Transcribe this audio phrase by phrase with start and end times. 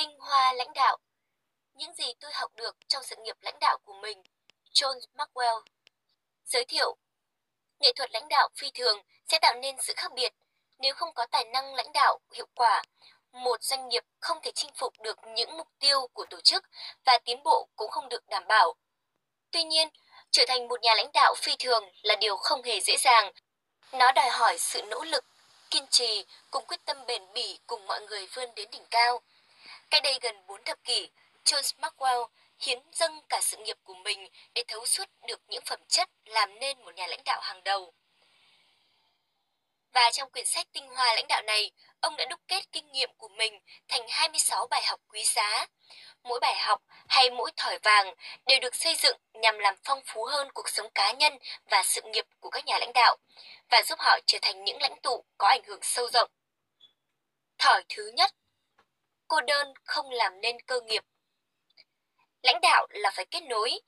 [0.00, 0.98] Tinh hoa lãnh đạo
[1.74, 4.22] Những gì tôi học được trong sự nghiệp lãnh đạo của mình
[4.72, 5.62] John Maxwell
[6.44, 6.96] Giới thiệu
[7.80, 10.32] Nghệ thuật lãnh đạo phi thường sẽ tạo nên sự khác biệt.
[10.78, 12.82] Nếu không có tài năng lãnh đạo hiệu quả,
[13.32, 16.64] một doanh nghiệp không thể chinh phục được những mục tiêu của tổ chức
[17.04, 18.74] và tiến bộ cũng không được đảm bảo.
[19.50, 19.88] Tuy nhiên,
[20.30, 23.32] trở thành một nhà lãnh đạo phi thường là điều không hề dễ dàng.
[23.92, 25.24] Nó đòi hỏi sự nỗ lực,
[25.70, 29.22] kiên trì cùng quyết tâm bền bỉ cùng mọi người vươn đến đỉnh cao.
[29.90, 31.10] Cách đây gần 4 thập kỷ,
[31.44, 32.26] John Maxwell
[32.58, 36.58] hiến dâng cả sự nghiệp của mình để thấu suốt được những phẩm chất làm
[36.58, 37.94] nên một nhà lãnh đạo hàng đầu.
[39.92, 43.10] Và trong quyển sách tinh hoa lãnh đạo này, ông đã đúc kết kinh nghiệm
[43.16, 45.66] của mình thành 26 bài học quý giá.
[46.22, 48.14] Mỗi bài học hay mỗi thỏi vàng
[48.46, 51.38] đều được xây dựng nhằm làm phong phú hơn cuộc sống cá nhân
[51.70, 53.16] và sự nghiệp của các nhà lãnh đạo
[53.70, 56.30] và giúp họ trở thành những lãnh tụ có ảnh hưởng sâu rộng.
[57.58, 58.30] Thỏi thứ nhất,
[59.30, 61.04] cô đơn không làm nên cơ nghiệp.
[62.42, 63.80] Lãnh đạo là phải kết nối.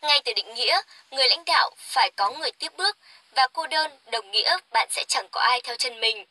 [0.00, 0.80] Ngay từ định nghĩa,
[1.10, 2.98] người lãnh đạo phải có người tiếp bước
[3.30, 6.24] và cô đơn đồng nghĩa bạn sẽ chẳng có ai theo chân mình.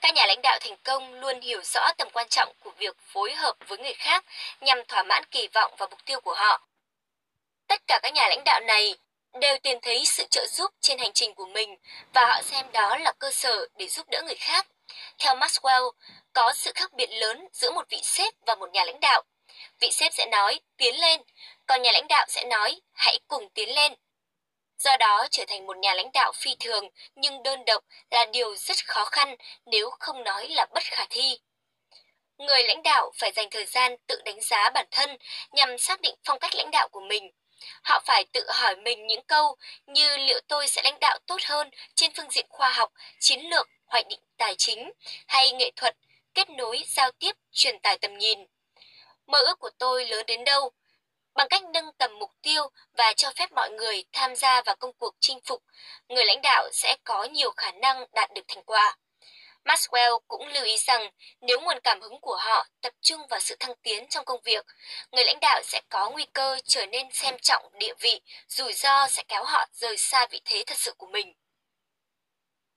[0.00, 3.34] Các nhà lãnh đạo thành công luôn hiểu rõ tầm quan trọng của việc phối
[3.34, 4.24] hợp với người khác
[4.60, 6.68] nhằm thỏa mãn kỳ vọng và mục tiêu của họ.
[7.66, 8.94] Tất cả các nhà lãnh đạo này
[9.40, 11.76] đều tìm thấy sự trợ giúp trên hành trình của mình
[12.14, 14.66] và họ xem đó là cơ sở để giúp đỡ người khác.
[15.18, 15.90] Theo Maxwell,
[16.32, 19.22] có sự khác biệt lớn giữa một vị sếp và một nhà lãnh đạo.
[19.80, 21.22] Vị sếp sẽ nói tiến lên,
[21.66, 23.94] còn nhà lãnh đạo sẽ nói hãy cùng tiến lên.
[24.78, 28.56] Do đó, trở thành một nhà lãnh đạo phi thường nhưng đơn độc là điều
[28.56, 29.36] rất khó khăn
[29.66, 31.38] nếu không nói là bất khả thi.
[32.38, 35.16] Người lãnh đạo phải dành thời gian tự đánh giá bản thân
[35.52, 37.30] nhằm xác định phong cách lãnh đạo của mình.
[37.82, 41.70] Họ phải tự hỏi mình những câu như liệu tôi sẽ lãnh đạo tốt hơn
[41.94, 44.92] trên phương diện khoa học, chiến lược, hoạch định tài chính
[45.26, 45.96] hay nghệ thuật,
[46.34, 48.38] kết nối, giao tiếp, truyền tải tầm nhìn.
[49.26, 50.70] Mơ ước của tôi lớn đến đâu?
[51.34, 54.92] Bằng cách nâng tầm mục tiêu và cho phép mọi người tham gia vào công
[54.98, 55.62] cuộc chinh phục,
[56.08, 58.96] người lãnh đạo sẽ có nhiều khả năng đạt được thành quả.
[59.64, 63.56] Maxwell cũng lưu ý rằng nếu nguồn cảm hứng của họ tập trung vào sự
[63.60, 64.66] thăng tiến trong công việc,
[65.12, 69.06] người lãnh đạo sẽ có nguy cơ trở nên xem trọng địa vị, rủi ro
[69.08, 71.34] sẽ kéo họ rời xa vị thế thật sự của mình.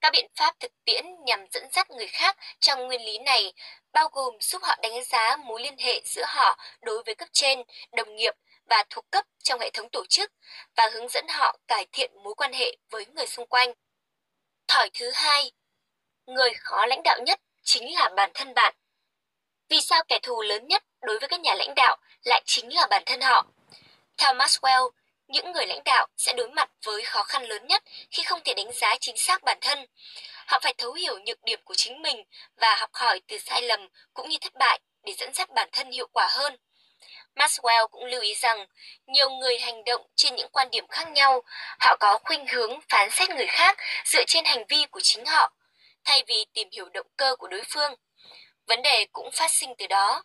[0.02, 3.52] Các biện pháp thực tiễn nhằm dẫn dắt người khác trong nguyên lý này
[3.92, 7.62] bao gồm giúp họ đánh giá mối liên hệ giữa họ đối với cấp trên,
[7.92, 8.34] đồng nghiệp
[8.70, 10.32] và thuộc cấp trong hệ thống tổ chức
[10.76, 13.72] và hướng dẫn họ cải thiện mối quan hệ với người xung quanh.
[14.68, 15.52] Thỏi thứ hai,
[16.26, 18.74] người khó lãnh đạo nhất chính là bản thân bạn.
[19.68, 22.86] Vì sao kẻ thù lớn nhất đối với các nhà lãnh đạo lại chính là
[22.90, 23.46] bản thân họ?
[24.18, 24.90] Theo Maxwell,
[25.32, 28.54] những người lãnh đạo sẽ đối mặt với khó khăn lớn nhất khi không thể
[28.54, 29.86] đánh giá chính xác bản thân.
[30.46, 32.24] Họ phải thấu hiểu nhược điểm của chính mình
[32.56, 35.90] và học hỏi từ sai lầm cũng như thất bại để dẫn dắt bản thân
[35.90, 36.56] hiệu quả hơn.
[37.36, 38.66] Maxwell cũng lưu ý rằng
[39.06, 41.42] nhiều người hành động trên những quan điểm khác nhau,
[41.80, 45.52] họ có khuynh hướng phán xét người khác dựa trên hành vi của chính họ,
[46.04, 47.94] thay vì tìm hiểu động cơ của đối phương.
[48.66, 50.22] Vấn đề cũng phát sinh từ đó.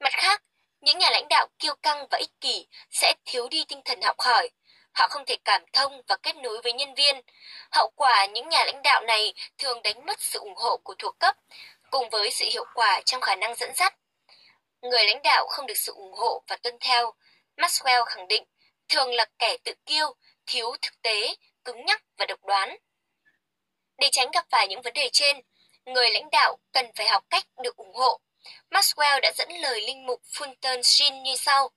[0.00, 0.42] Mặt khác,
[0.80, 4.16] những nhà lãnh đạo kiêu căng và ích kỷ sẽ thiếu đi tinh thần học
[4.20, 4.48] hỏi.
[4.92, 7.20] Họ không thể cảm thông và kết nối với nhân viên.
[7.72, 11.18] Hậu quả những nhà lãnh đạo này thường đánh mất sự ủng hộ của thuộc
[11.18, 11.36] cấp,
[11.90, 13.94] cùng với sự hiệu quả trong khả năng dẫn dắt.
[14.82, 17.12] Người lãnh đạo không được sự ủng hộ và tuân theo.
[17.56, 18.44] Maxwell khẳng định
[18.88, 20.14] thường là kẻ tự kiêu,
[20.46, 22.76] thiếu thực tế, cứng nhắc và độc đoán.
[23.98, 25.40] Để tránh gặp phải những vấn đề trên,
[25.84, 27.79] người lãnh đạo cần phải học cách được
[28.80, 31.70] Maxwell đã dẫn lời linh mục Fulton Sheen như sau.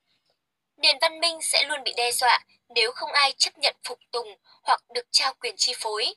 [0.78, 4.38] Nền văn minh sẽ luôn bị đe dọa nếu không ai chấp nhận phục tùng
[4.64, 6.16] hoặc được trao quyền chi phối.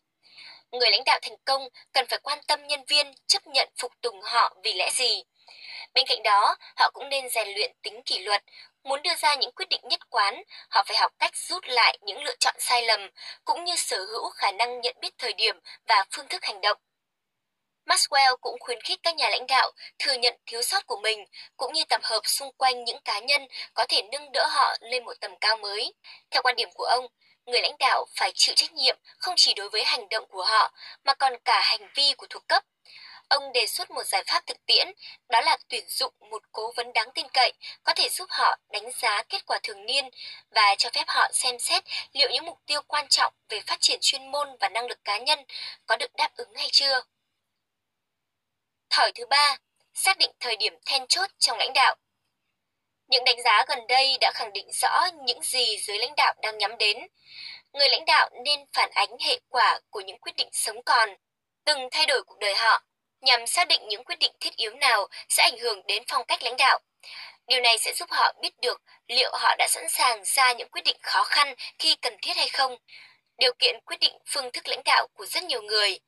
[0.72, 4.20] Người lãnh đạo thành công cần phải quan tâm nhân viên chấp nhận phục tùng
[4.22, 5.22] họ vì lẽ gì.
[5.94, 8.44] Bên cạnh đó, họ cũng nên rèn luyện tính kỷ luật.
[8.84, 12.22] Muốn đưa ra những quyết định nhất quán, họ phải học cách rút lại những
[12.22, 13.10] lựa chọn sai lầm,
[13.44, 15.56] cũng như sở hữu khả năng nhận biết thời điểm
[15.88, 16.78] và phương thức hành động.
[17.86, 21.24] Maxwell cũng khuyến khích các nhà lãnh đạo thừa nhận thiếu sót của mình,
[21.56, 25.04] cũng như tập hợp xung quanh những cá nhân có thể nâng đỡ họ lên
[25.04, 25.94] một tầm cao mới.
[26.30, 27.06] Theo quan điểm của ông,
[27.46, 30.72] người lãnh đạo phải chịu trách nhiệm không chỉ đối với hành động của họ,
[31.04, 32.62] mà còn cả hành vi của thuộc cấp.
[33.28, 34.92] Ông đề xuất một giải pháp thực tiễn,
[35.28, 37.52] đó là tuyển dụng một cố vấn đáng tin cậy
[37.84, 40.10] có thể giúp họ đánh giá kết quả thường niên
[40.50, 43.98] và cho phép họ xem xét liệu những mục tiêu quan trọng về phát triển
[44.02, 45.38] chuyên môn và năng lực cá nhân
[45.86, 47.02] có được đáp ứng hay chưa.
[48.90, 49.56] Thỏi thứ ba,
[49.94, 51.96] xác định thời điểm then chốt trong lãnh đạo.
[53.08, 56.58] Những đánh giá gần đây đã khẳng định rõ những gì giới lãnh đạo đang
[56.58, 56.96] nhắm đến.
[57.72, 61.08] Người lãnh đạo nên phản ánh hệ quả của những quyết định sống còn,
[61.64, 62.82] từng thay đổi cuộc đời họ.
[63.20, 66.42] nhằm xác định những quyết định thiết yếu nào sẽ ảnh hưởng đến phong cách
[66.42, 66.78] lãnh đạo.
[67.46, 70.82] Điều này sẽ giúp họ biết được liệu họ đã sẵn sàng ra những quyết
[70.84, 72.76] định khó khăn khi cần thiết hay không.
[73.38, 75.98] Điều kiện quyết định phương thức lãnh đạo của rất nhiều người.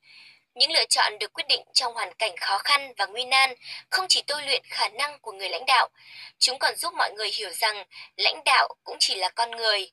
[0.59, 3.53] Những lựa chọn được quyết định trong hoàn cảnh khó khăn và nguy nan
[3.89, 5.89] không chỉ tôi luyện khả năng của người lãnh đạo,
[6.39, 7.83] chúng còn giúp mọi người hiểu rằng
[8.15, 9.91] lãnh đạo cũng chỉ là con người.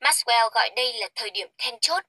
[0.00, 2.04] Maxwell gọi đây là thời điểm then chốt.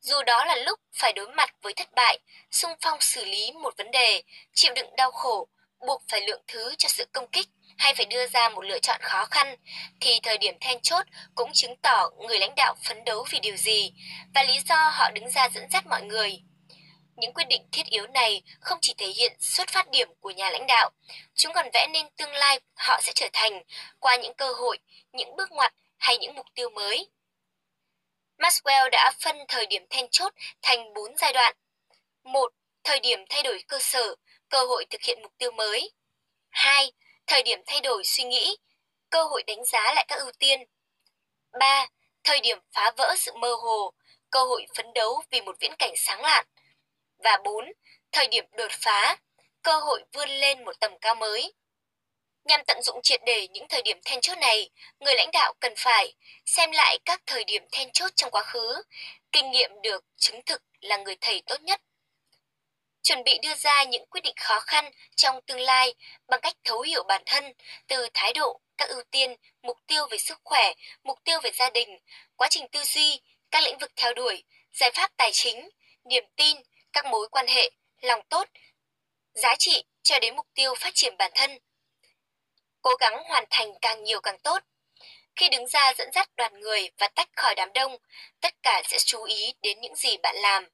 [0.00, 2.18] Dù đó là lúc phải đối mặt với thất bại,
[2.50, 4.22] xung phong xử lý một vấn đề,
[4.54, 5.48] chịu đựng đau khổ,
[5.86, 7.48] buộc phải lượng thứ cho sự công kích
[7.78, 9.56] hay phải đưa ra một lựa chọn khó khăn,
[10.00, 13.56] thì thời điểm then chốt cũng chứng tỏ người lãnh đạo phấn đấu vì điều
[13.56, 13.92] gì
[14.34, 16.42] và lý do họ đứng ra dẫn dắt mọi người.
[17.22, 20.50] Những quyết định thiết yếu này không chỉ thể hiện xuất phát điểm của nhà
[20.50, 20.90] lãnh đạo,
[21.34, 23.62] chúng còn vẽ nên tương lai họ sẽ trở thành
[23.98, 24.78] qua những cơ hội,
[25.12, 27.08] những bước ngoặt hay những mục tiêu mới.
[28.38, 30.32] Maxwell đã phân thời điểm then chốt
[30.62, 31.56] thành 4 giai đoạn.
[32.24, 32.52] 1.
[32.84, 34.14] Thời điểm thay đổi cơ sở,
[34.48, 35.90] cơ hội thực hiện mục tiêu mới.
[36.50, 36.92] 2.
[37.26, 38.56] Thời điểm thay đổi suy nghĩ,
[39.10, 40.60] cơ hội đánh giá lại các ưu tiên.
[41.60, 41.86] 3.
[42.24, 43.92] Thời điểm phá vỡ sự mơ hồ,
[44.30, 46.46] cơ hội phấn đấu vì một viễn cảnh sáng lạn.
[47.24, 47.72] Và 4.
[48.12, 49.16] Thời điểm đột phá,
[49.62, 51.52] cơ hội vươn lên một tầm cao mới.
[52.44, 54.70] Nhằm tận dụng triệt để những thời điểm then chốt này,
[55.00, 56.14] người lãnh đạo cần phải
[56.46, 58.82] xem lại các thời điểm then chốt trong quá khứ,
[59.32, 61.80] kinh nghiệm được chứng thực là người thầy tốt nhất.
[63.02, 65.94] Chuẩn bị đưa ra những quyết định khó khăn trong tương lai
[66.28, 67.52] bằng cách thấu hiểu bản thân
[67.86, 70.72] từ thái độ, các ưu tiên, mục tiêu về sức khỏe,
[71.04, 71.98] mục tiêu về gia đình,
[72.36, 73.20] quá trình tư duy,
[73.50, 75.68] các lĩnh vực theo đuổi, giải pháp tài chính,
[76.04, 76.56] niềm tin,
[76.92, 78.48] các mối quan hệ, lòng tốt,
[79.34, 81.58] giá trị cho đến mục tiêu phát triển bản thân.
[82.82, 84.62] Cố gắng hoàn thành càng nhiều càng tốt.
[85.36, 87.96] Khi đứng ra dẫn dắt đoàn người và tách khỏi đám đông,
[88.40, 90.68] tất cả sẽ chú ý đến những gì bạn làm.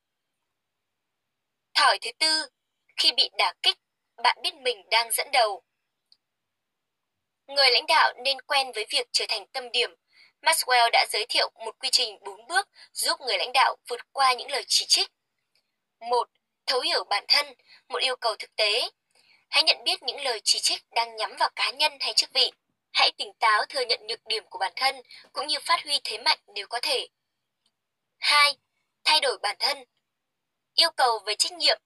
[1.74, 2.48] Thỏi thứ tư,
[2.96, 3.76] khi bị đả kích,
[4.22, 5.62] bạn biết mình đang dẫn đầu.
[7.46, 9.94] Người lãnh đạo nên quen với việc trở thành tâm điểm.
[10.42, 14.32] Maxwell đã giới thiệu một quy trình 4 bước giúp người lãnh đạo vượt qua
[14.32, 15.08] những lời chỉ trích.
[16.00, 16.28] 1.
[16.66, 17.46] Thấu hiểu bản thân,
[17.88, 18.90] một yêu cầu thực tế.
[19.48, 22.52] Hãy nhận biết những lời chỉ trích đang nhắm vào cá nhân hay chức vị.
[22.92, 25.02] Hãy tỉnh táo thừa nhận nhược điểm của bản thân
[25.32, 27.08] cũng như phát huy thế mạnh nếu có thể.
[28.18, 28.56] 2.
[29.04, 29.84] Thay đổi bản thân.
[30.74, 31.80] Yêu cầu về trách nhiệm.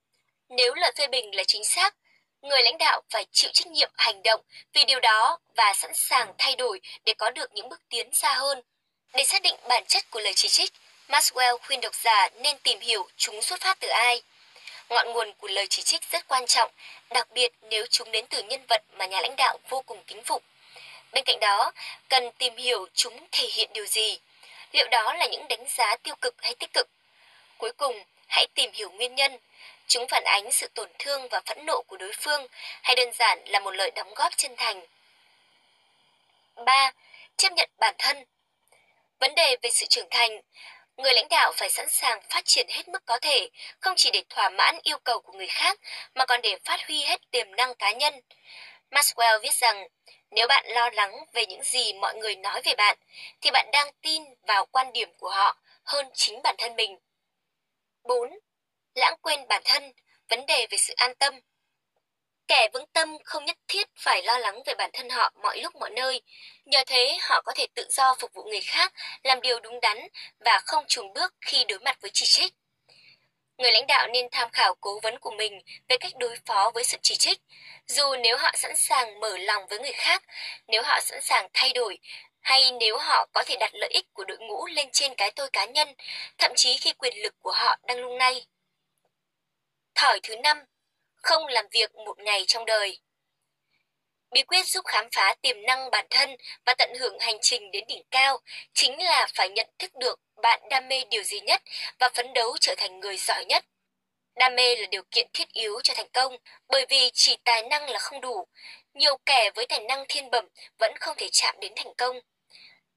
[0.48, 1.94] Nếu lời phê bình là chính xác,
[2.42, 4.40] người lãnh đạo phải chịu trách nhiệm hành động
[4.72, 8.34] vì điều đó và sẵn sàng thay đổi để có được những bước tiến xa
[8.34, 8.62] hơn.
[9.14, 10.72] Để xác định bản chất của lời chỉ trích,
[11.12, 14.22] Maxwell khuyên độc giả nên tìm hiểu chúng xuất phát từ ai.
[14.88, 16.70] Ngọn nguồn của lời chỉ trích rất quan trọng,
[17.10, 20.22] đặc biệt nếu chúng đến từ nhân vật mà nhà lãnh đạo vô cùng kính
[20.24, 20.42] phục.
[21.12, 21.72] Bên cạnh đó,
[22.08, 24.18] cần tìm hiểu chúng thể hiện điều gì.
[24.72, 26.88] Liệu đó là những đánh giá tiêu cực hay tích cực?
[27.58, 29.38] Cuối cùng, hãy tìm hiểu nguyên nhân.
[29.86, 32.46] Chúng phản ánh sự tổn thương và phẫn nộ của đối phương
[32.82, 34.86] hay đơn giản là một lời đóng góp chân thành.
[36.56, 36.92] 3.
[37.36, 38.24] Chấp nhận bản thân
[39.20, 40.40] Vấn đề về sự trưởng thành
[40.96, 43.48] Người lãnh đạo phải sẵn sàng phát triển hết mức có thể,
[43.80, 45.80] không chỉ để thỏa mãn yêu cầu của người khác,
[46.14, 48.14] mà còn để phát huy hết tiềm năng cá nhân.
[48.90, 49.88] Maxwell viết rằng,
[50.30, 52.98] nếu bạn lo lắng về những gì mọi người nói về bạn,
[53.40, 56.98] thì bạn đang tin vào quan điểm của họ hơn chính bản thân mình.
[58.04, 58.38] 4.
[58.94, 59.92] Lãng quên bản thân,
[60.28, 61.40] vấn đề về sự an tâm.
[62.52, 65.74] Kẻ vững tâm không nhất thiết phải lo lắng về bản thân họ mọi lúc
[65.74, 66.22] mọi nơi.
[66.64, 68.92] Nhờ thế họ có thể tự do phục vụ người khác,
[69.22, 69.98] làm điều đúng đắn
[70.40, 72.52] và không trùng bước khi đối mặt với chỉ trích.
[73.58, 76.84] Người lãnh đạo nên tham khảo cố vấn của mình về cách đối phó với
[76.84, 77.40] sự chỉ trích,
[77.86, 80.22] dù nếu họ sẵn sàng mở lòng với người khác,
[80.68, 81.98] nếu họ sẵn sàng thay đổi
[82.40, 85.50] hay nếu họ có thể đặt lợi ích của đội ngũ lên trên cái tôi
[85.52, 85.94] cá nhân,
[86.38, 88.46] thậm chí khi quyền lực của họ đang lung lay.
[89.94, 90.58] Thỏi thứ năm,
[91.22, 92.98] không làm việc một ngày trong đời.
[94.32, 96.36] Bí quyết giúp khám phá tiềm năng bản thân
[96.66, 98.38] và tận hưởng hành trình đến đỉnh cao
[98.74, 101.62] chính là phải nhận thức được bạn đam mê điều gì nhất
[101.98, 103.64] và phấn đấu trở thành người giỏi nhất.
[104.34, 106.36] Đam mê là điều kiện thiết yếu cho thành công,
[106.68, 108.46] bởi vì chỉ tài năng là không đủ.
[108.94, 110.48] Nhiều kẻ với tài năng thiên bẩm
[110.78, 112.20] vẫn không thể chạm đến thành công.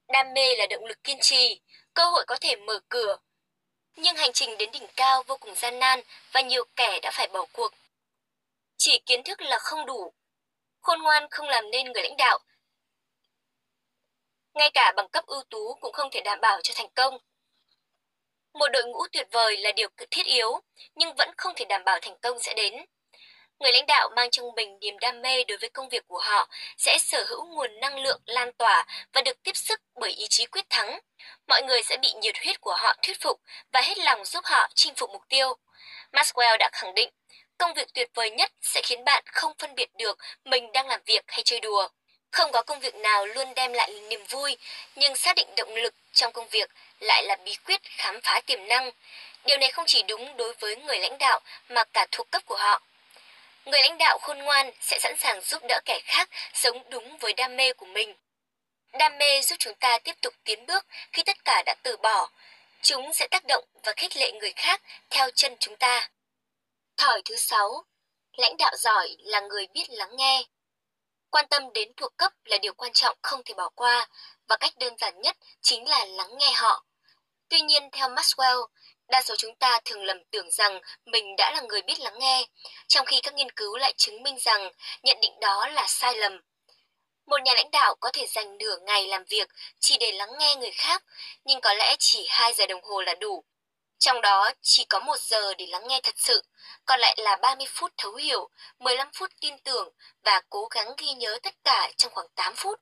[0.08, 1.60] Đam mê là động lực kiên trì,
[1.94, 3.16] cơ hội có thể mở cửa.
[3.96, 6.00] Nhưng hành trình đến đỉnh cao vô cùng gian nan
[6.32, 7.72] và nhiều kẻ đã phải bỏ cuộc
[8.76, 10.12] chỉ kiến thức là không đủ.
[10.80, 12.38] Khôn ngoan không làm nên người lãnh đạo.
[14.54, 17.18] Ngay cả bằng cấp ưu tú cũng không thể đảm bảo cho thành công.
[18.52, 20.60] Một đội ngũ tuyệt vời là điều thiết yếu,
[20.94, 22.74] nhưng vẫn không thể đảm bảo thành công sẽ đến.
[23.58, 26.48] Người lãnh đạo mang trong mình niềm đam mê đối với công việc của họ
[26.78, 30.46] sẽ sở hữu nguồn năng lượng lan tỏa và được tiếp sức bởi ý chí
[30.46, 31.00] quyết thắng.
[31.48, 33.40] Mọi người sẽ bị nhiệt huyết của họ thuyết phục
[33.72, 35.54] và hết lòng giúp họ chinh phục mục tiêu.
[36.12, 37.10] Maxwell đã khẳng định
[37.58, 41.00] Công việc tuyệt vời nhất sẽ khiến bạn không phân biệt được mình đang làm
[41.06, 41.88] việc hay chơi đùa.
[42.30, 44.56] Không có công việc nào luôn đem lại niềm vui,
[44.94, 46.70] nhưng xác định động lực trong công việc
[47.00, 48.90] lại là bí quyết khám phá tiềm năng.
[49.44, 52.56] Điều này không chỉ đúng đối với người lãnh đạo mà cả thuộc cấp của
[52.56, 52.82] họ.
[53.64, 57.32] Người lãnh đạo khôn ngoan sẽ sẵn sàng giúp đỡ kẻ khác sống đúng với
[57.32, 58.14] đam mê của mình.
[58.92, 62.28] Đam mê giúp chúng ta tiếp tục tiến bước khi tất cả đã từ bỏ.
[62.82, 66.08] Chúng sẽ tác động và khích lệ người khác theo chân chúng ta.
[66.96, 67.84] Thỏi thứ sáu,
[68.32, 70.42] lãnh đạo giỏi là người biết lắng nghe.
[71.30, 74.08] Quan tâm đến thuộc cấp là điều quan trọng không thể bỏ qua
[74.48, 76.84] và cách đơn giản nhất chính là lắng nghe họ.
[77.48, 78.66] Tuy nhiên theo Maxwell,
[79.08, 82.46] đa số chúng ta thường lầm tưởng rằng mình đã là người biết lắng nghe,
[82.88, 84.70] trong khi các nghiên cứu lại chứng minh rằng
[85.02, 86.40] nhận định đó là sai lầm.
[87.26, 89.48] Một nhà lãnh đạo có thể dành nửa ngày làm việc
[89.80, 91.04] chỉ để lắng nghe người khác,
[91.44, 93.44] nhưng có lẽ chỉ 2 giờ đồng hồ là đủ.
[93.98, 96.42] Trong đó chỉ có 1 giờ để lắng nghe thật sự,
[96.86, 98.48] còn lại là 30 phút thấu hiểu,
[98.78, 99.88] 15 phút tin tưởng
[100.24, 102.80] và cố gắng ghi nhớ tất cả trong khoảng 8 phút.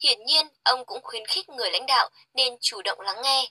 [0.00, 3.46] Hiển nhiên, ông cũng khuyến khích người lãnh đạo nên chủ động lắng nghe.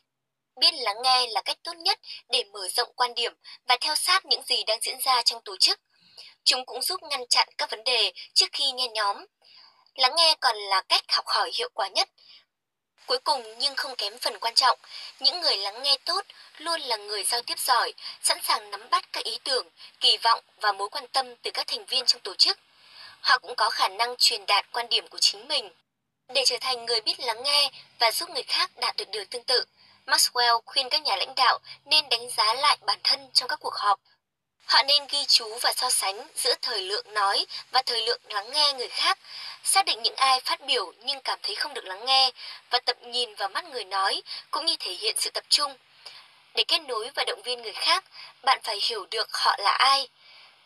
[0.56, 3.34] Biết lắng nghe là cách tốt nhất để mở rộng quan điểm
[3.68, 5.80] và theo sát những gì đang diễn ra trong tổ chức.
[6.44, 9.26] Chúng cũng giúp ngăn chặn các vấn đề trước khi nghe nhóm.
[9.96, 12.10] Lắng nghe còn là cách học hỏi hiệu quả nhất.
[13.06, 14.80] Cuối cùng nhưng không kém phần quan trọng,
[15.20, 16.26] những người lắng nghe tốt
[16.58, 17.94] luôn là người giao tiếp giỏi,
[18.24, 19.68] sẵn sàng nắm bắt các ý tưởng,
[20.00, 22.60] kỳ vọng và mối quan tâm từ các thành viên trong tổ chức.
[23.22, 25.70] Họ cũng có khả năng truyền đạt quan điểm của chính mình.
[26.28, 29.44] Để trở thành người biết lắng nghe và giúp người khác đạt được điều tương
[29.44, 29.66] tự,
[30.06, 33.74] Maxwell khuyên các nhà lãnh đạo nên đánh giá lại bản thân trong các cuộc
[33.74, 34.00] họp.
[34.66, 38.52] Họ nên ghi chú và so sánh giữa thời lượng nói và thời lượng lắng
[38.52, 39.20] nghe người khác,
[39.64, 42.32] xác định những ai phát biểu nhưng cảm thấy không được lắng nghe
[42.70, 45.78] và tập nhìn vào mắt người nói cũng như thể hiện sự tập trung.
[46.56, 48.04] Để kết nối và động viên người khác,
[48.44, 50.08] bạn phải hiểu được họ là ai.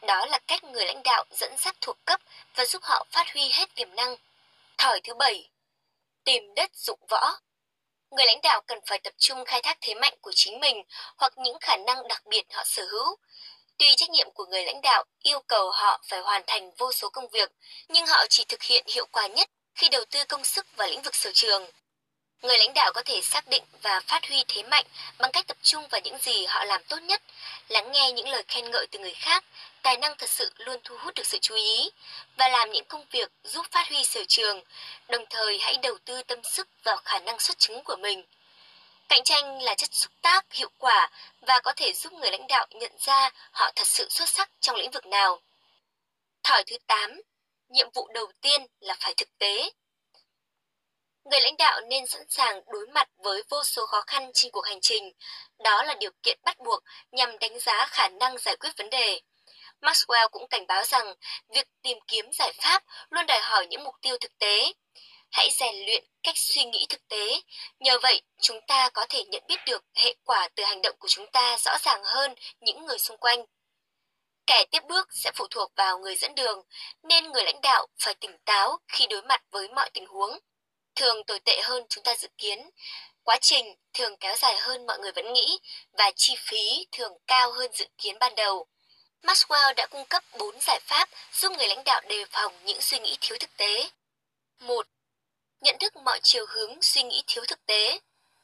[0.02, 2.20] Đó là cách người lãnh đạo dẫn dắt thuộc cấp
[2.56, 4.16] và giúp họ phát huy hết tiềm năng.
[4.78, 5.50] Thỏi thứ bảy,
[6.24, 7.38] tìm đất dụng võ.
[8.12, 10.84] Người lãnh đạo cần phải tập trung khai thác thế mạnh của chính mình
[11.18, 13.18] hoặc những khả năng đặc biệt họ sở hữu.
[13.78, 17.10] Tuy trách nhiệm của người lãnh đạo yêu cầu họ phải hoàn thành vô số
[17.10, 17.52] công việc,
[17.88, 21.02] nhưng họ chỉ thực hiện hiệu quả nhất khi đầu tư công sức vào lĩnh
[21.02, 21.66] vực sở trường.
[22.42, 24.86] Người lãnh đạo có thể xác định và phát huy thế mạnh
[25.20, 27.22] bằng cách tập trung vào những gì họ làm tốt nhất,
[27.70, 29.44] lắng nghe những lời khen ngợi từ người khác,
[29.82, 31.90] tài năng thật sự luôn thu hút được sự chú ý
[32.38, 34.62] và làm những công việc giúp phát huy sở trường,
[35.08, 38.24] đồng thời hãy đầu tư tâm sức vào khả năng xuất chứng của mình.
[39.10, 41.10] Cạnh tranh là chất xúc tác, hiệu quả
[41.42, 44.76] và có thể giúp người lãnh đạo nhận ra họ thật sự xuất sắc trong
[44.76, 45.42] lĩnh vực nào.
[46.44, 47.22] Thỏi thứ 8.
[47.70, 49.72] Nhiệm vụ đầu tiên là phải thực tế.
[51.24, 54.66] Người lãnh đạo nên sẵn sàng đối mặt với vô số khó khăn trên cuộc
[54.66, 55.12] hành trình.
[55.60, 59.22] Đó là điều kiện bắt buộc nhằm đánh giá khả năng giải quyết vấn đề.
[59.82, 61.14] Maxwell cũng cảnh báo rằng
[61.50, 64.74] việc tìm kiếm giải pháp luôn đòi hỏi những mục tiêu thực tế.
[65.32, 67.42] Hãy rèn luyện cách suy nghĩ thực tế,
[67.80, 71.08] nhờ vậy chúng ta có thể nhận biết được hệ quả từ hành động của
[71.08, 73.46] chúng ta rõ ràng hơn những người xung quanh.
[74.48, 76.64] Kẻ tiếp bước sẽ phụ thuộc vào người dẫn đường,
[77.04, 80.40] nên người lãnh đạo phải tỉnh táo khi đối mặt với mọi tình huống.
[80.96, 82.70] Thường tồi tệ hơn chúng ta dự kiến,
[83.24, 85.60] quá trình thường kéo dài hơn mọi người vẫn nghĩ
[85.92, 88.68] và chi phí thường cao hơn dự kiến ban đầu.
[89.24, 93.00] Maxwell đã cung cấp 4 giải pháp giúp người lãnh đạo đề phòng những suy
[93.00, 93.90] nghĩ thiếu thực tế.
[94.60, 94.88] 1.
[95.62, 98.00] Nhận thức mọi chiều hướng suy nghĩ thiếu thực tế.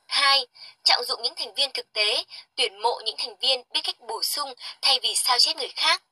[0.05, 0.47] 2.
[0.83, 2.23] Trọng dụng những thành viên thực tế,
[2.55, 6.03] tuyển mộ những thành viên biết cách bổ sung thay vì sao chép người khác.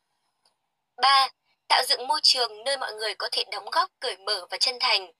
[0.98, 1.29] 3.
[1.67, 4.77] Tạo dựng môi trường nơi mọi người có thể đóng góp cởi mở và chân
[4.79, 5.12] thành.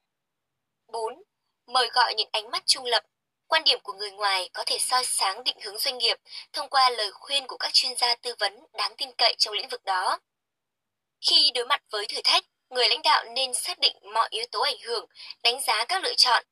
[0.88, 1.24] 4.
[1.68, 3.04] Mời gọi những ánh mắt trung lập,
[3.52, 6.18] Quan điểm của người ngoài có thể soi sáng định hướng doanh nghiệp
[6.54, 9.70] thông qua lời khuyên của các chuyên gia tư vấn đáng tin cậy trong lĩnh
[9.70, 10.20] vực đó.
[11.22, 14.62] Khi đối mặt với thử thách, người lãnh đạo nên xác định mọi yếu tố
[14.62, 15.06] ảnh hưởng,
[15.44, 16.44] đánh giá các lựa chọn,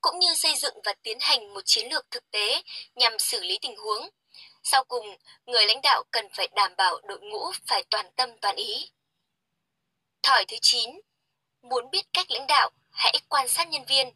[0.00, 2.62] cũng như xây dựng và tiến hành một chiến lược thực tế
[2.94, 4.08] nhằm xử lý tình huống.
[4.62, 8.56] Sau cùng, người lãnh đạo cần phải đảm bảo đội ngũ phải toàn tâm toàn
[8.56, 8.90] ý.
[10.22, 10.90] Thỏi thứ 9.
[11.62, 14.10] Muốn biết cách lãnh đạo, hãy quan sát nhân viên.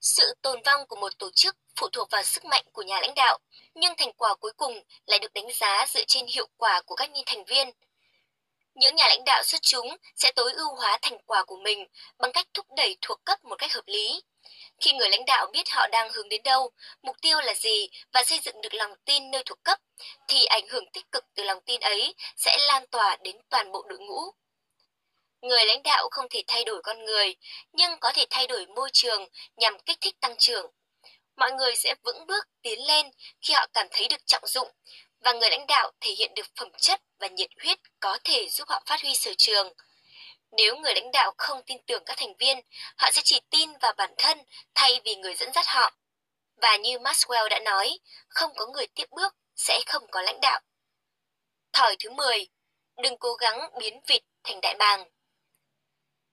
[0.00, 3.14] Sự tồn vong của một tổ chức phụ thuộc vào sức mạnh của nhà lãnh
[3.14, 3.38] đạo,
[3.74, 7.10] nhưng thành quả cuối cùng lại được đánh giá dựa trên hiệu quả của các
[7.10, 7.70] nhân thành viên.
[8.80, 11.86] Những nhà lãnh đạo xuất chúng sẽ tối ưu hóa thành quả của mình
[12.18, 14.22] bằng cách thúc đẩy thuộc cấp một cách hợp lý.
[14.80, 16.70] Khi người lãnh đạo biết họ đang hướng đến đâu,
[17.02, 19.78] mục tiêu là gì và xây dựng được lòng tin nơi thuộc cấp,
[20.28, 23.84] thì ảnh hưởng tích cực từ lòng tin ấy sẽ lan tỏa đến toàn bộ
[23.88, 24.20] đội ngũ.
[25.40, 27.34] Người lãnh đạo không thể thay đổi con người,
[27.72, 30.66] nhưng có thể thay đổi môi trường nhằm kích thích tăng trưởng.
[31.36, 33.10] Mọi người sẽ vững bước tiến lên
[33.42, 34.68] khi họ cảm thấy được trọng dụng,
[35.20, 38.68] và người lãnh đạo thể hiện được phẩm chất và nhiệt huyết có thể giúp
[38.68, 39.72] họ phát huy sở trường.
[40.50, 42.60] Nếu người lãnh đạo không tin tưởng các thành viên,
[42.96, 44.38] họ sẽ chỉ tin vào bản thân
[44.74, 45.92] thay vì người dẫn dắt họ.
[46.56, 47.98] Và như Maxwell đã nói,
[48.28, 50.60] không có người tiếp bước sẽ không có lãnh đạo.
[51.72, 52.48] Thỏi thứ 10.
[53.02, 55.04] Đừng cố gắng biến vịt thành đại bàng.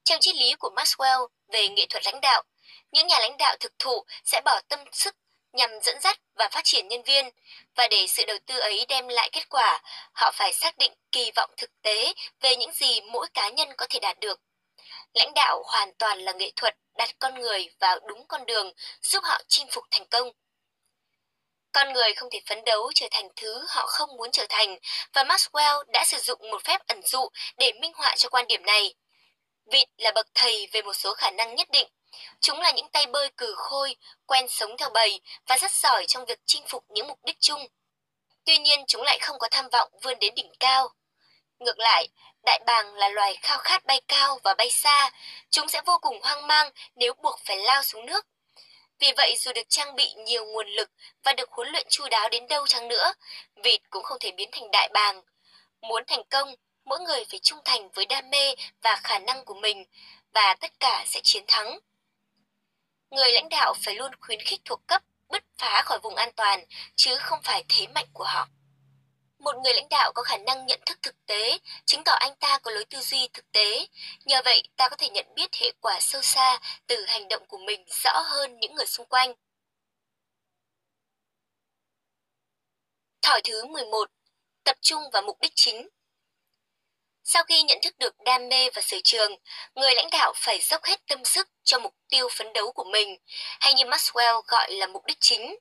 [0.04, 2.44] Trong triết lý của Maxwell về nghệ thuật lãnh đạo,
[2.92, 5.16] những nhà lãnh đạo thực thụ sẽ bỏ tâm sức
[5.54, 7.30] nhằm dẫn dắt và phát triển nhân viên,
[7.76, 9.82] và để sự đầu tư ấy đem lại kết quả,
[10.14, 13.86] họ phải xác định kỳ vọng thực tế về những gì mỗi cá nhân có
[13.90, 14.40] thể đạt được.
[15.14, 19.24] Lãnh đạo hoàn toàn là nghệ thuật đặt con người vào đúng con đường, giúp
[19.24, 20.32] họ chinh phục thành công.
[21.72, 24.78] Con người không thể phấn đấu trở thành thứ họ không muốn trở thành,
[25.14, 28.66] và Maxwell đã sử dụng một phép ẩn dụ để minh họa cho quan điểm
[28.66, 28.94] này.
[29.72, 31.88] Vịt là bậc thầy về một số khả năng nhất định.
[32.40, 33.96] Chúng là những tay bơi cử khôi,
[34.26, 37.68] quen sống theo bầy và rất giỏi trong việc chinh phục những mục đích chung.
[38.46, 40.90] Tuy nhiên chúng lại không có tham vọng vươn đến đỉnh cao.
[41.60, 42.08] Ngược lại,
[42.46, 45.12] đại bàng là loài khao khát bay cao và bay xa.
[45.50, 48.26] Chúng sẽ vô cùng hoang mang nếu buộc phải lao xuống nước.
[49.00, 50.90] Vì vậy dù được trang bị nhiều nguồn lực
[51.24, 53.14] và được huấn luyện chu đáo đến đâu chăng nữa,
[53.64, 55.22] vịt cũng không thể biến thành đại bàng.
[55.82, 59.54] Muốn thành công, mỗi người phải trung thành với đam mê và khả năng của
[59.54, 59.86] mình
[60.34, 61.80] và tất cả sẽ chiến thắng.
[63.12, 66.66] Người lãnh đạo phải luôn khuyến khích thuộc cấp bứt phá khỏi vùng an toàn
[66.96, 68.48] chứ không phải thế mạnh của họ.
[69.40, 72.60] Một người lãnh đạo có khả năng nhận thức thực tế, chứng tỏ anh ta
[72.60, 73.88] có lối tư duy thực tế.
[74.26, 77.58] Nhờ vậy, ta có thể nhận biết hệ quả sâu xa từ hành động của
[77.58, 79.34] mình rõ hơn những người xung quanh.
[83.22, 84.10] Thỏi thứ 11.
[84.64, 85.90] Tập trung vào mục đích chính.
[87.30, 89.36] Sau khi nhận thức được đam mê và sở trường,
[89.76, 93.18] người lãnh đạo phải dốc hết tâm sức cho mục tiêu phấn đấu của mình,
[93.60, 95.56] hay như Maxwell gọi là mục đích chính.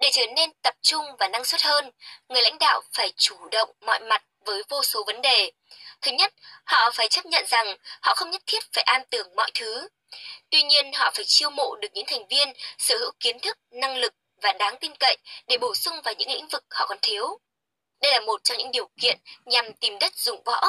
[0.00, 1.90] Để trở nên tập trung và năng suất hơn,
[2.28, 5.52] người lãnh đạo phải chủ động mọi mặt với vô số vấn đề.
[6.00, 6.32] Thứ nhất,
[6.64, 9.88] họ phải chấp nhận rằng họ không nhất thiết phải an tưởng mọi thứ.
[10.50, 13.96] Tuy nhiên, họ phải chiêu mộ được những thành viên sở hữu kiến thức, năng
[13.96, 17.38] lực và đáng tin cậy để bổ sung vào những lĩnh vực họ còn thiếu.
[18.02, 20.60] Đây là một trong những điều kiện nhằm tìm đất dụng võ.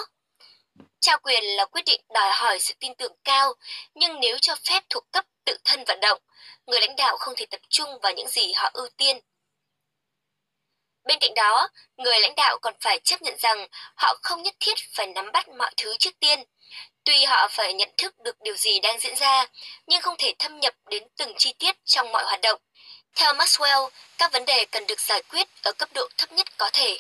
[1.00, 3.54] Trao quyền là quyết định đòi hỏi sự tin tưởng cao,
[3.96, 6.22] nhưng nếu cho phép thuộc cấp tự thân vận động,
[6.66, 9.20] người lãnh đạo không thể tập trung vào những gì họ ưu tiên.
[11.04, 14.74] Bên cạnh đó, người lãnh đạo còn phải chấp nhận rằng họ không nhất thiết
[14.94, 16.44] phải nắm bắt mọi thứ trước tiên.
[17.04, 19.46] Tuy họ phải nhận thức được điều gì đang diễn ra,
[19.88, 22.62] nhưng không thể thâm nhập đến từng chi tiết trong mọi hoạt động.
[23.16, 26.70] Theo Maxwell, các vấn đề cần được giải quyết ở cấp độ thấp nhất có
[26.74, 27.00] thể.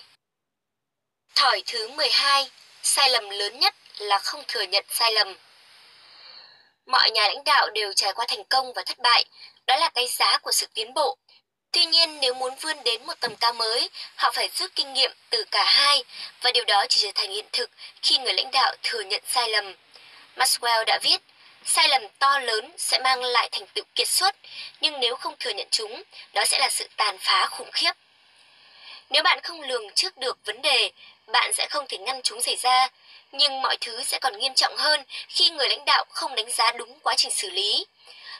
[1.35, 2.49] Thỏi thứ 12,
[2.83, 5.35] sai lầm lớn nhất là không thừa nhận sai lầm.
[6.85, 9.25] Mọi nhà lãnh đạo đều trải qua thành công và thất bại,
[9.67, 11.17] đó là cái giá của sự tiến bộ.
[11.71, 15.11] Tuy nhiên nếu muốn vươn đến một tầm cao mới, họ phải rút kinh nghiệm
[15.29, 16.03] từ cả hai
[16.41, 17.69] và điều đó chỉ trở thành hiện thực
[18.01, 19.73] khi người lãnh đạo thừa nhận sai lầm.
[20.35, 21.21] Maxwell đã viết,
[21.65, 24.35] sai lầm to lớn sẽ mang lại thành tựu kiệt xuất,
[24.81, 27.91] nhưng nếu không thừa nhận chúng, đó sẽ là sự tàn phá khủng khiếp.
[29.09, 30.91] Nếu bạn không lường trước được vấn đề,
[31.27, 32.87] bạn sẽ không thể ngăn chúng xảy ra,
[33.31, 36.71] nhưng mọi thứ sẽ còn nghiêm trọng hơn khi người lãnh đạo không đánh giá
[36.71, 37.85] đúng quá trình xử lý.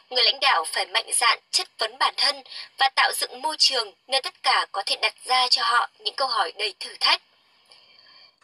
[0.10, 2.44] Người lãnh đạo phải mạnh dạn chất vấn bản thân
[2.78, 6.16] và tạo dựng môi trường nơi tất cả có thể đặt ra cho họ những
[6.16, 7.22] câu hỏi đầy thử thách.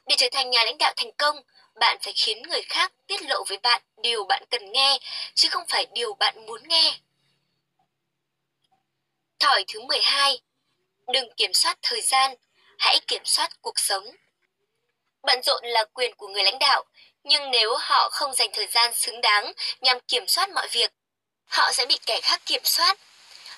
[0.08, 1.42] Để trở thành nhà lãnh đạo thành công,
[1.76, 4.98] bạn phải khiến người khác tiết lộ với bạn điều bạn cần nghe,
[5.36, 6.94] chứ không phải điều bạn muốn nghe.
[9.40, 10.40] Thỏi thứ 12.
[11.08, 12.36] Đừng kiểm soát thời gian,
[12.78, 14.06] hãy kiểm soát cuộc sống.
[15.24, 16.84] Bận rộn là quyền của người lãnh đạo,
[17.24, 20.92] nhưng nếu họ không dành thời gian xứng đáng nhằm kiểm soát mọi việc,
[21.48, 22.98] họ sẽ bị kẻ khác kiểm soát.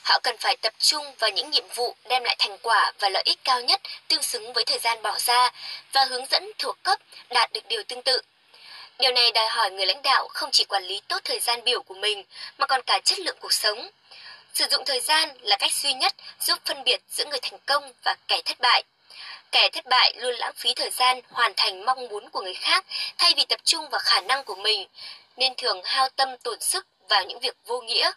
[0.04, 3.24] Họ cần phải tập trung vào những nhiệm vụ đem lại thành quả và lợi
[3.26, 5.50] ích cao nhất tương xứng với thời gian bỏ ra
[5.92, 8.22] và hướng dẫn thuộc cấp đạt được điều tương tự.
[9.00, 11.82] Điều này đòi hỏi người lãnh đạo không chỉ quản lý tốt thời gian biểu
[11.82, 12.24] của mình
[12.58, 13.90] mà còn cả chất lượng cuộc sống.
[14.54, 17.94] Sử dụng thời gian là cách duy nhất giúp phân biệt giữa người thành công
[18.04, 18.84] và kẻ thất bại.
[19.52, 22.86] Kẻ thất bại luôn lãng phí thời gian hoàn thành mong muốn của người khác
[23.18, 24.88] thay vì tập trung vào khả năng của mình,
[25.38, 28.12] nên thường hao tâm tổn sức vào những việc vô nghĩa.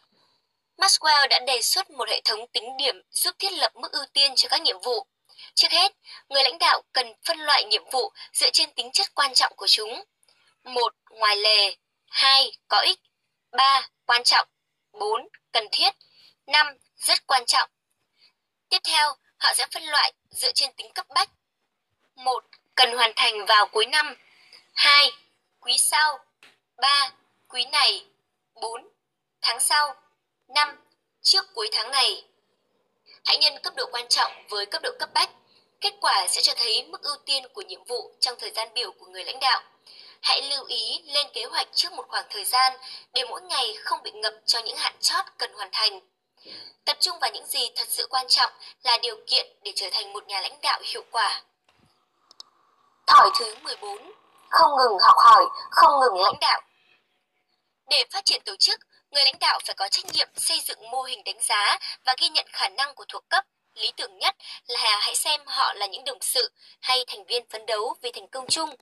[0.79, 4.33] Maxwell đã đề xuất một hệ thống tính điểm giúp thiết lập mức ưu tiên
[4.37, 5.07] cho các nhiệm vụ.
[5.55, 5.93] Trước hết,
[6.29, 9.67] người lãnh đạo cần phân loại nhiệm vụ dựa trên tính chất quan trọng của
[9.67, 10.05] chúng.
[10.65, 10.95] 1.
[11.11, 11.77] Ngoài lề
[12.09, 12.53] 2.
[12.69, 13.01] Có ích
[13.53, 13.89] 3.
[14.07, 14.49] Quan trọng
[14.93, 15.29] 4.
[15.53, 15.95] Cần thiết
[16.47, 16.67] 5.
[16.97, 17.71] Rất quan trọng
[18.69, 21.31] Tiếp theo, họ sẽ phân loại dựa trên tính cấp bách.
[22.17, 22.45] 1.
[22.75, 24.15] Cần hoàn thành vào cuối năm.
[24.75, 25.13] 2.
[25.61, 26.19] Quý sau.
[26.77, 27.11] 3.
[27.49, 28.07] Quý này.
[28.55, 28.89] 4.
[29.43, 29.95] Tháng sau.
[30.49, 30.77] 5.
[31.23, 32.25] Trước cuối tháng này.
[33.25, 35.31] Hãy nhân cấp độ quan trọng với cấp độ cấp bách.
[35.81, 38.93] Kết quả sẽ cho thấy mức ưu tiên của nhiệm vụ trong thời gian biểu
[38.93, 39.63] của người lãnh đạo.
[40.23, 42.73] Hãy lưu ý lên kế hoạch trước một khoảng thời gian
[43.15, 46.01] để mỗi ngày không bị ngập cho những hạn chót cần hoàn thành.
[46.85, 48.53] Tập trung vào những gì thật sự quan trọng
[48.83, 51.43] là điều kiện để trở thành một nhà lãnh đạo hiệu quả.
[53.07, 54.13] Thỏi thứ 14.
[54.51, 56.61] Không ngừng học hỏi, không ngừng lãnh đạo.
[57.91, 58.81] Để phát triển tổ chức,
[59.11, 62.29] người lãnh đạo phải có trách nhiệm xây dựng mô hình đánh giá và ghi
[62.29, 63.45] nhận khả năng của thuộc cấp.
[63.75, 67.67] Lý tưởng nhất là hãy xem họ là những đồng sự hay thành viên phấn
[67.67, 68.75] đấu vì thành công chung.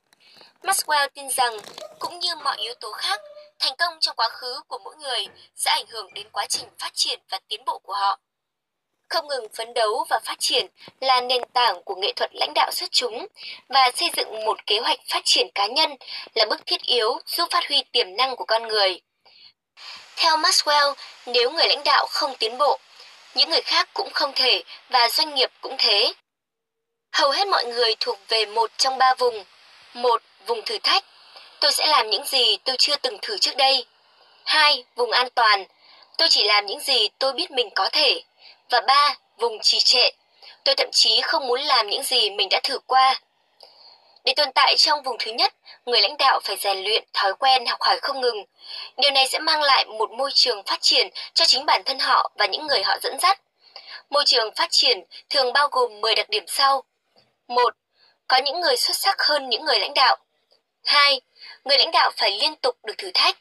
[0.61, 1.57] Maxwell tin rằng,
[1.99, 3.21] cũng như mọi yếu tố khác,
[3.59, 6.91] thành công trong quá khứ của mỗi người sẽ ảnh hưởng đến quá trình phát
[6.93, 8.19] triển và tiến bộ của họ.
[9.09, 10.67] Không ngừng phấn đấu và phát triển
[10.99, 13.27] là nền tảng của nghệ thuật lãnh đạo xuất chúng
[13.69, 15.95] và xây dựng một kế hoạch phát triển cá nhân
[16.35, 19.01] là bước thiết yếu giúp phát huy tiềm năng của con người.
[20.15, 20.93] Theo Maxwell,
[21.25, 22.79] nếu người lãnh đạo không tiến bộ,
[23.35, 26.13] những người khác cũng không thể và doanh nghiệp cũng thế.
[27.11, 29.43] Hầu hết mọi người thuộc về một trong ba vùng.
[29.93, 31.03] Một, vùng thử thách.
[31.63, 33.85] Tôi sẽ làm những gì tôi chưa từng thử trước đây.
[34.45, 35.65] Hai, vùng an toàn.
[36.17, 38.21] Tôi chỉ làm những gì tôi biết mình có thể.
[38.69, 40.09] Và ba, vùng trì trệ.
[40.63, 43.21] Tôi thậm chí không muốn làm những gì mình đã thử qua.
[44.25, 45.53] Để tồn tại trong vùng thứ nhất,
[45.85, 48.43] người lãnh đạo phải rèn luyện thói quen học hỏi không ngừng.
[48.97, 52.31] Điều này sẽ mang lại một môi trường phát triển cho chính bản thân họ
[52.37, 53.41] và những người họ dẫn dắt.
[54.09, 56.83] Môi trường phát triển thường bao gồm 10 đặc điểm sau.
[57.47, 57.75] 1.
[58.27, 60.17] Có những người xuất sắc hơn những người lãnh đạo.
[60.83, 61.21] 2.
[61.63, 63.37] Người lãnh đạo phải liên tục được thử thách.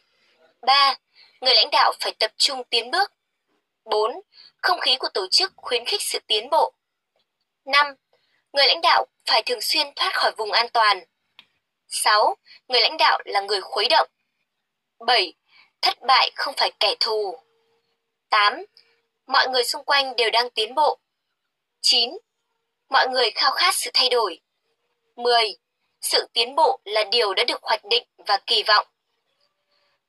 [0.63, 0.95] 3.
[1.41, 3.13] Người lãnh đạo phải tập trung tiến bước.
[3.85, 4.21] 4.
[4.63, 6.73] Không khí của tổ chức khuyến khích sự tiến bộ.
[7.65, 7.95] 5.
[8.53, 11.05] Người lãnh đạo phải thường xuyên thoát khỏi vùng an toàn.
[11.89, 12.37] 6.
[12.69, 14.09] Người lãnh đạo là người khuấy động.
[15.07, 15.35] 7.
[15.83, 17.39] Thất bại không phải kẻ thù.
[18.31, 18.65] 8.
[19.27, 20.99] Mọi người xung quanh đều đang tiến bộ.
[21.81, 22.11] 9.
[22.89, 24.41] Mọi người khao khát sự thay đổi.
[25.17, 25.57] 10.
[26.03, 28.87] Sự tiến bộ là điều đã được hoạch định và kỳ vọng.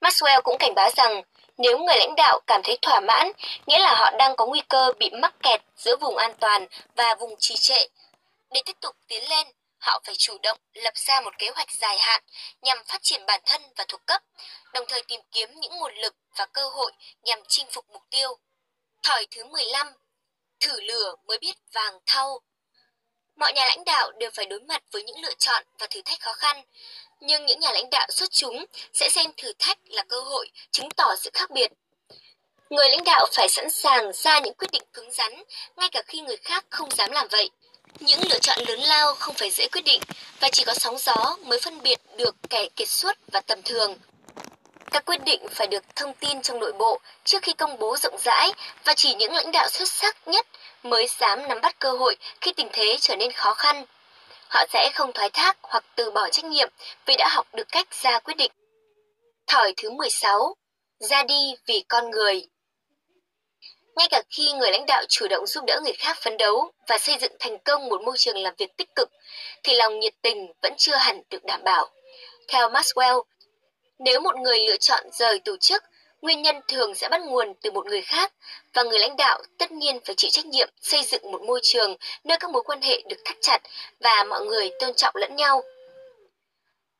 [0.01, 1.21] Maxwell cũng cảnh báo rằng
[1.58, 3.32] nếu người lãnh đạo cảm thấy thỏa mãn,
[3.65, 7.15] nghĩa là họ đang có nguy cơ bị mắc kẹt giữa vùng an toàn và
[7.15, 7.88] vùng trì trệ.
[8.51, 9.47] Để tiếp tục tiến lên,
[9.79, 12.23] họ phải chủ động lập ra một kế hoạch dài hạn
[12.62, 14.21] nhằm phát triển bản thân và thuộc cấp,
[14.73, 16.91] đồng thời tìm kiếm những nguồn lực và cơ hội
[17.23, 18.38] nhằm chinh phục mục tiêu.
[19.03, 19.93] Thỏi thứ 15
[20.60, 22.39] Thử lửa mới biết vàng thau
[23.36, 26.19] Mọi nhà lãnh đạo đều phải đối mặt với những lựa chọn và thử thách
[26.19, 26.62] khó khăn,
[27.19, 30.89] nhưng những nhà lãnh đạo xuất chúng sẽ xem thử thách là cơ hội chứng
[30.89, 31.72] tỏ sự khác biệt.
[32.69, 35.43] Người lãnh đạo phải sẵn sàng ra những quyết định cứng rắn,
[35.76, 37.50] ngay cả khi người khác không dám làm vậy.
[38.00, 40.02] Những lựa chọn lớn lao không phải dễ quyết định
[40.39, 43.98] và chỉ có sóng gió mới phân biệt được kẻ kiệt xuất và tầm thường.
[44.93, 48.17] Các quyết định phải được thông tin trong nội bộ trước khi công bố rộng
[48.17, 48.51] rãi
[48.84, 50.47] và chỉ những lãnh đạo xuất sắc nhất
[50.84, 53.86] mới dám nắm bắt cơ hội khi tình thế trở nên khó khăn.
[54.49, 56.69] Họ sẽ không thoái thác hoặc từ bỏ trách nhiệm
[57.06, 58.51] vì đã học được cách ra quyết định.
[59.47, 60.56] Thỏi thứ 16.
[60.99, 62.47] Ra đi vì con người
[63.95, 66.97] ngay cả khi người lãnh đạo chủ động giúp đỡ người khác phấn đấu và
[66.97, 69.10] xây dựng thành công một môi trường làm việc tích cực,
[69.63, 71.89] thì lòng nhiệt tình vẫn chưa hẳn được đảm bảo.
[72.47, 73.23] Theo Maxwell,
[74.04, 75.84] nếu một người lựa chọn rời tổ chức,
[76.22, 78.34] nguyên nhân thường sẽ bắt nguồn từ một người khác
[78.74, 81.96] và người lãnh đạo tất nhiên phải chịu trách nhiệm xây dựng một môi trường
[82.24, 83.62] nơi các mối quan hệ được thắt chặt
[84.00, 85.63] và mọi người tôn trọng lẫn nhau.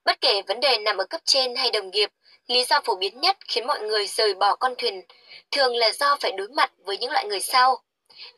[0.06, 2.10] Bất kể vấn đề nằm ở cấp trên hay đồng nghiệp,
[2.48, 5.02] lý do phổ biến nhất khiến mọi người rời bỏ con thuyền
[5.52, 7.82] thường là do phải đối mặt với những loại người sau.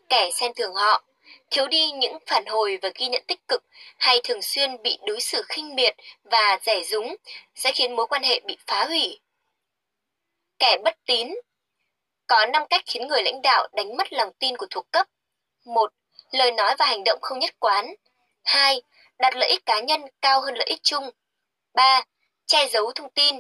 [0.10, 1.04] Kẻ xem thường họ,
[1.52, 3.64] thiếu đi những phản hồi và ghi nhận tích cực
[3.98, 7.16] hay thường xuyên bị đối xử khinh miệt và rẻ rúng
[7.56, 9.20] sẽ khiến mối quan hệ bị phá hủy.
[10.60, 11.28] Kẻ bất tín
[12.28, 15.08] Có 5 cách khiến người lãnh đạo đánh mất lòng tin của thuộc cấp.
[15.66, 15.94] 1.
[16.32, 17.96] Lời nói và hành động không nhất quán.
[18.44, 18.82] 2.
[19.20, 21.10] Đặt lợi ích cá nhân cao hơn lợi ích chung.
[21.74, 22.04] 3.
[22.46, 23.40] Che giấu thông tin.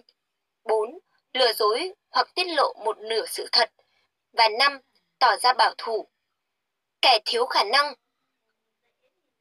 [0.64, 1.00] 4.
[1.34, 3.72] Lừa dối hoặc tiết lộ một nửa sự thật.
[4.34, 4.80] Và 5.
[5.20, 6.08] Tỏ ra bảo thủ.
[7.06, 7.94] Kẻ thiếu khả năng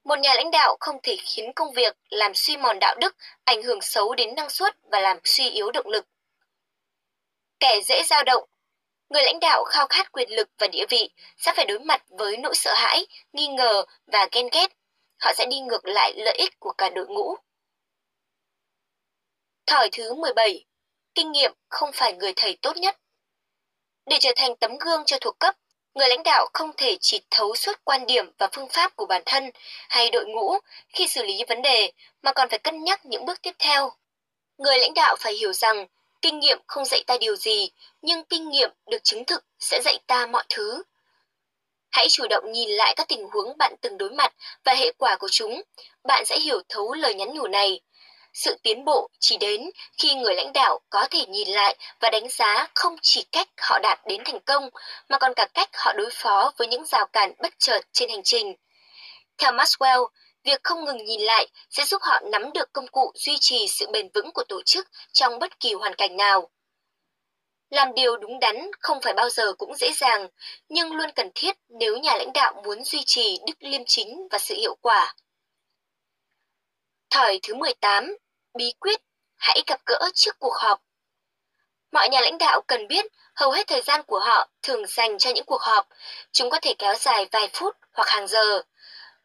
[0.04, 3.62] một nhà lãnh đạo không thể khiến công việc làm suy mòn đạo đức, ảnh
[3.62, 6.06] hưởng xấu đến năng suất và làm suy yếu động lực.
[7.60, 8.48] Kẻ dễ dao động
[9.08, 12.36] Người lãnh đạo khao khát quyền lực và địa vị sẽ phải đối mặt với
[12.36, 14.72] nỗi sợ hãi, nghi ngờ và ghen ghét.
[15.18, 17.34] Họ sẽ đi ngược lại lợi ích của cả đội ngũ.
[19.66, 20.64] Thỏi thứ 17.
[21.14, 22.96] Kinh nghiệm không phải người thầy tốt nhất.
[24.06, 25.56] Để trở thành tấm gương cho thuộc cấp,
[25.94, 29.22] người lãnh đạo không thể chỉ thấu suốt quan điểm và phương pháp của bản
[29.26, 29.50] thân
[29.88, 31.90] hay đội ngũ khi xử lý vấn đề
[32.22, 33.92] mà còn phải cân nhắc những bước tiếp theo.
[34.58, 35.86] Người lãnh đạo phải hiểu rằng
[36.22, 37.70] kinh nghiệm không dạy ta điều gì,
[38.02, 40.82] nhưng kinh nghiệm được chứng thực sẽ dạy ta mọi thứ.
[41.90, 45.16] Hãy chủ động nhìn lại các tình huống bạn từng đối mặt và hệ quả
[45.16, 45.62] của chúng.
[46.04, 47.80] Bạn sẽ hiểu thấu lời nhắn nhủ này.
[48.34, 52.28] Sự tiến bộ chỉ đến khi người lãnh đạo có thể nhìn lại và đánh
[52.28, 54.70] giá không chỉ cách họ đạt đến thành công,
[55.08, 58.22] mà còn cả cách họ đối phó với những rào cản bất chợt trên hành
[58.22, 58.54] trình.
[59.38, 60.06] Theo Maxwell,
[60.44, 63.86] việc không ngừng nhìn lại sẽ giúp họ nắm được công cụ duy trì sự
[63.92, 66.50] bền vững của tổ chức trong bất kỳ hoàn cảnh nào.
[67.70, 70.28] Làm điều đúng đắn không phải bao giờ cũng dễ dàng,
[70.68, 74.38] nhưng luôn cần thiết nếu nhà lãnh đạo muốn duy trì đức liêm chính và
[74.38, 75.14] sự hiệu quả.
[77.10, 78.16] Thỏi thứ 18.
[78.58, 79.00] Bí quyết
[79.36, 80.82] Hãy gặp gỡ trước cuộc họp.
[81.92, 85.30] Mọi nhà lãnh đạo cần biết hầu hết thời gian của họ thường dành cho
[85.30, 85.88] những cuộc họp.
[86.32, 88.62] Chúng có thể kéo dài vài phút hoặc hàng giờ.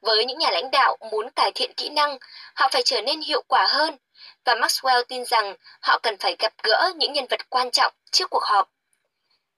[0.01, 2.17] Với những nhà lãnh đạo muốn cải thiện kỹ năng,
[2.55, 3.97] họ phải trở nên hiệu quả hơn
[4.45, 8.29] và Maxwell tin rằng họ cần phải gặp gỡ những nhân vật quan trọng trước
[8.29, 8.69] cuộc họp.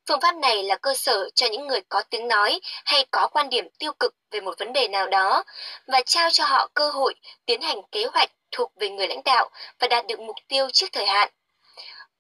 [0.08, 3.50] Phương pháp này là cơ sở cho những người có tiếng nói hay có quan
[3.50, 5.44] điểm tiêu cực về một vấn đề nào đó
[5.88, 7.14] và trao cho họ cơ hội
[7.46, 10.88] tiến hành kế hoạch thuộc về người lãnh đạo và đạt được mục tiêu trước
[10.92, 11.30] thời hạn.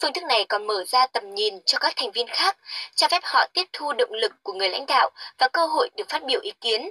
[0.01, 2.57] Phương thức này còn mở ra tầm nhìn cho các thành viên khác,
[2.95, 6.09] cho phép họ tiếp thu động lực của người lãnh đạo và cơ hội được
[6.09, 6.89] phát biểu ý kiến.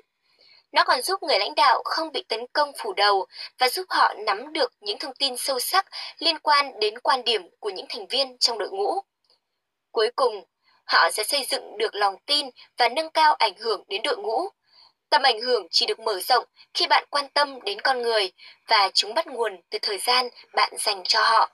[0.72, 3.26] Nó còn giúp người lãnh đạo không bị tấn công phủ đầu
[3.58, 5.86] và giúp họ nắm được những thông tin sâu sắc
[6.18, 9.00] liên quan đến quan điểm của những thành viên trong đội ngũ.
[9.92, 10.44] Cuối cùng,
[10.90, 12.46] họ sẽ xây dựng được lòng tin
[12.78, 14.48] và nâng cao ảnh hưởng đến đội ngũ.
[15.10, 18.32] Tầm ảnh hưởng chỉ được mở rộng khi bạn quan tâm đến con người
[18.66, 21.50] và chúng bắt nguồn từ thời gian bạn dành cho họ.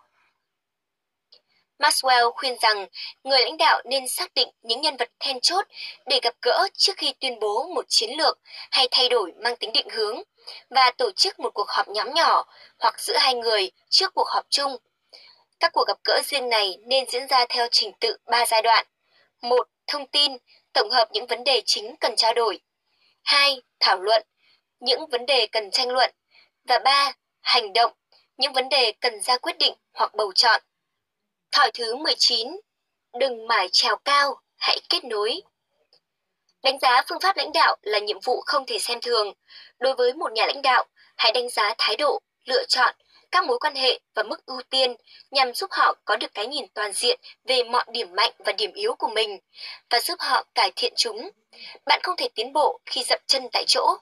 [1.79, 2.87] Maxwell khuyên rằng
[3.25, 5.67] người lãnh đạo nên xác định những nhân vật then chốt
[6.07, 8.39] để gặp gỡ trước khi tuyên bố một chiến lược
[8.71, 10.23] hay thay đổi mang tính định hướng
[10.71, 12.45] và tổ chức một cuộc họp nhóm nhỏ
[12.79, 14.77] hoặc giữa hai người trước cuộc họp chung.
[15.61, 18.87] Các cuộc gặp gỡ riêng này nên diễn ra theo trình tự 3 giai đoạn.
[19.43, 19.69] 1.
[19.87, 20.37] Thông tin,
[20.73, 22.61] tổng hợp những vấn đề chính cần trao đổi.
[23.25, 23.63] 2.
[23.81, 24.23] Thảo luận,
[24.81, 26.11] những vấn đề cần tranh luận.
[26.65, 27.13] Và 3.
[27.41, 27.93] Hành động,
[28.37, 30.63] những vấn đề cần ra quyết định hoặc bầu chọn.
[31.53, 32.49] Thỏi thứ 19.
[33.21, 35.43] Đừng mải trèo cao, hãy kết nối.
[36.63, 39.33] Đánh giá phương pháp lãnh đạo là nhiệm vụ không thể xem thường.
[39.79, 40.85] Đối với một nhà lãnh đạo,
[41.17, 42.95] hãy đánh giá thái độ, lựa chọn,
[43.31, 44.97] các mối quan hệ và mức ưu tiên
[45.31, 48.73] nhằm giúp họ có được cái nhìn toàn diện về mọi điểm mạnh và điểm
[48.73, 49.39] yếu của mình
[49.91, 51.31] và giúp họ cải thiện chúng.
[51.87, 53.97] Bạn không thể tiến bộ khi dậm chân tại chỗ.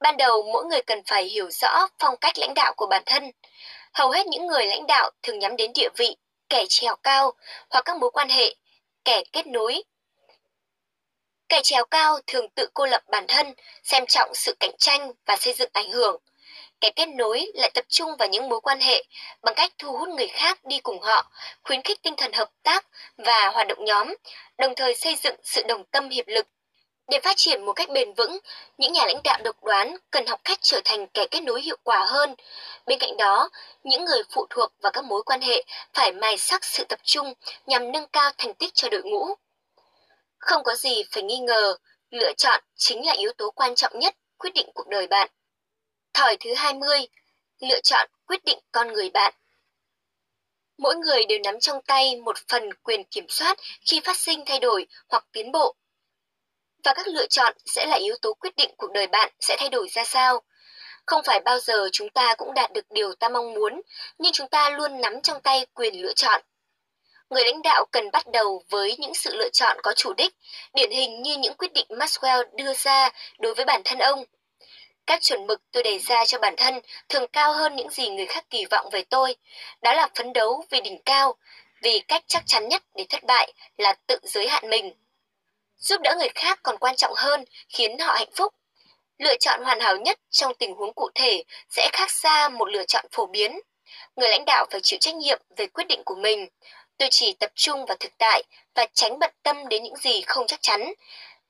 [0.00, 3.30] Ban đầu, mỗi người cần phải hiểu rõ phong cách lãnh đạo của bản thân.
[3.94, 6.16] Hầu hết những người lãnh đạo thường nhắm đến địa vị
[6.52, 7.32] kẻ trèo cao
[7.70, 8.54] hoặc các mối quan hệ,
[9.04, 9.82] kẻ kết nối.
[11.48, 15.36] Kẻ trèo cao thường tự cô lập bản thân, xem trọng sự cạnh tranh và
[15.36, 16.20] xây dựng ảnh hưởng.
[16.82, 19.04] Kẻ kết nối lại tập trung vào những mối quan hệ
[19.42, 21.30] bằng cách thu hút người khác đi cùng họ,
[21.62, 24.14] khuyến khích tinh thần hợp tác và hoạt động nhóm,
[24.58, 26.46] đồng thời xây dựng sự đồng tâm hiệp lực
[27.08, 28.38] để phát triển một cách bền vững,
[28.78, 31.76] những nhà lãnh đạo độc đoán cần học cách trở thành kẻ kết nối hiệu
[31.82, 32.34] quả hơn.
[32.86, 33.48] Bên cạnh đó,
[33.84, 35.64] những người phụ thuộc vào các mối quan hệ
[35.94, 37.34] phải mài sắc sự tập trung
[37.66, 39.26] nhằm nâng cao thành tích cho đội ngũ.
[40.38, 41.76] Không có gì phải nghi ngờ,
[42.10, 45.30] lựa chọn chính là yếu tố quan trọng nhất quyết định cuộc đời bạn.
[46.14, 46.98] Thỏi thứ 20,
[47.60, 49.34] lựa chọn quyết định con người bạn.
[50.78, 53.58] Mỗi người đều nắm trong tay một phần quyền kiểm soát
[53.90, 55.76] khi phát sinh thay đổi hoặc tiến bộ
[56.84, 59.68] và các lựa chọn sẽ là yếu tố quyết định cuộc đời bạn sẽ thay
[59.68, 60.42] đổi ra sao.
[61.06, 63.80] Không phải bao giờ chúng ta cũng đạt được điều ta mong muốn,
[64.18, 66.42] nhưng chúng ta luôn nắm trong tay quyền lựa chọn.
[67.30, 70.34] Người lãnh đạo cần bắt đầu với những sự lựa chọn có chủ đích,
[70.74, 74.24] điển hình như những quyết định Maxwell đưa ra đối với bản thân ông.
[75.06, 78.26] Các chuẩn mực tôi đề ra cho bản thân thường cao hơn những gì người
[78.26, 79.36] khác kỳ vọng về tôi.
[79.82, 81.34] Đó là phấn đấu vì đỉnh cao,
[81.82, 84.92] vì cách chắc chắn nhất để thất bại là tự giới hạn mình.
[85.78, 88.54] Giúp đỡ người khác còn quan trọng hơn, khiến họ hạnh phúc.
[89.18, 92.84] Lựa chọn hoàn hảo nhất trong tình huống cụ thể sẽ khác xa một lựa
[92.84, 93.60] chọn phổ biến.
[94.16, 96.48] Người lãnh đạo phải chịu trách nhiệm về quyết định của mình.
[96.98, 98.42] Tôi chỉ tập trung vào thực tại
[98.74, 100.92] và tránh bận tâm đến những gì không chắc chắn.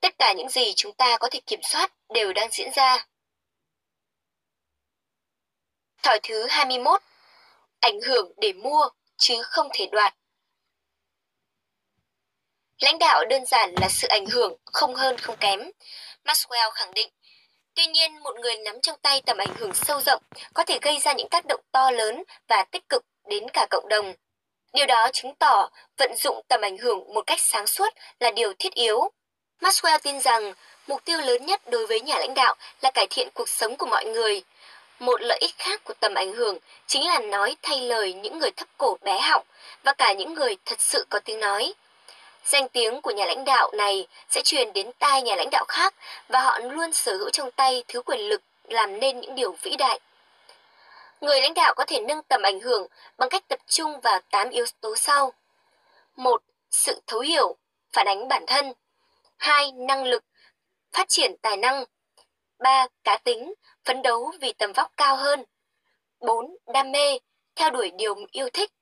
[0.01, 3.07] Tất cả những gì chúng ta có thể kiểm soát đều đang diễn ra.
[6.03, 7.03] Thỏi thứ 21.
[7.81, 10.15] Ảnh hưởng để mua, chứ không thể đoạt.
[12.81, 15.61] Lãnh đạo đơn giản là sự ảnh hưởng, không hơn không kém.
[16.25, 17.09] Maxwell khẳng định.
[17.75, 20.23] Tuy nhiên, một người nắm trong tay tầm ảnh hưởng sâu rộng
[20.55, 23.89] có thể gây ra những tác động to lớn và tích cực đến cả cộng
[23.89, 24.15] đồng.
[24.73, 28.53] Điều đó chứng tỏ vận dụng tầm ảnh hưởng một cách sáng suốt là điều
[28.59, 29.11] thiết yếu.
[29.61, 30.53] Maxwell tin rằng
[30.87, 33.87] mục tiêu lớn nhất đối với nhà lãnh đạo là cải thiện cuộc sống của
[33.87, 34.43] mọi người.
[35.03, 38.51] Một lợi ích khác của tầm ảnh hưởng chính là nói thay lời những người
[38.51, 39.45] thấp cổ bé họng
[39.85, 41.75] và cả những người thật sự có tiếng nói.
[42.45, 45.95] Danh tiếng của nhà lãnh đạo này sẽ truyền đến tai nhà lãnh đạo khác
[46.29, 49.77] và họ luôn sở hữu trong tay thứ quyền lực làm nên những điều vĩ
[49.77, 50.01] đại.
[51.21, 52.87] Người lãnh đạo có thể nâng tầm ảnh hưởng
[53.19, 55.33] bằng cách tập trung vào 8 yếu tố sau.
[56.17, 56.43] 1.
[56.71, 57.57] Sự thấu hiểu,
[57.93, 58.73] phản ánh bản thân.
[59.37, 59.73] 2.
[59.73, 60.25] Năng lực,
[60.93, 61.85] phát triển tài năng.
[62.59, 62.87] 3.
[63.05, 65.45] Cá tính, phấn đấu vì tầm vóc cao hơn.
[66.21, 66.57] 4.
[66.73, 67.19] Đam mê,
[67.57, 68.73] theo đuổi điều yêu thích.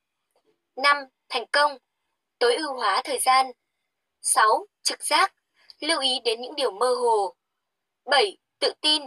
[0.77, 0.97] 5.
[1.29, 1.79] Thành công,
[2.39, 3.47] tối ưu hóa thời gian.
[4.23, 4.67] 6.
[4.83, 5.35] Trực giác,
[5.81, 7.35] lưu ý đến những điều mơ hồ.
[8.05, 8.39] 7.
[8.59, 9.03] Tự tin,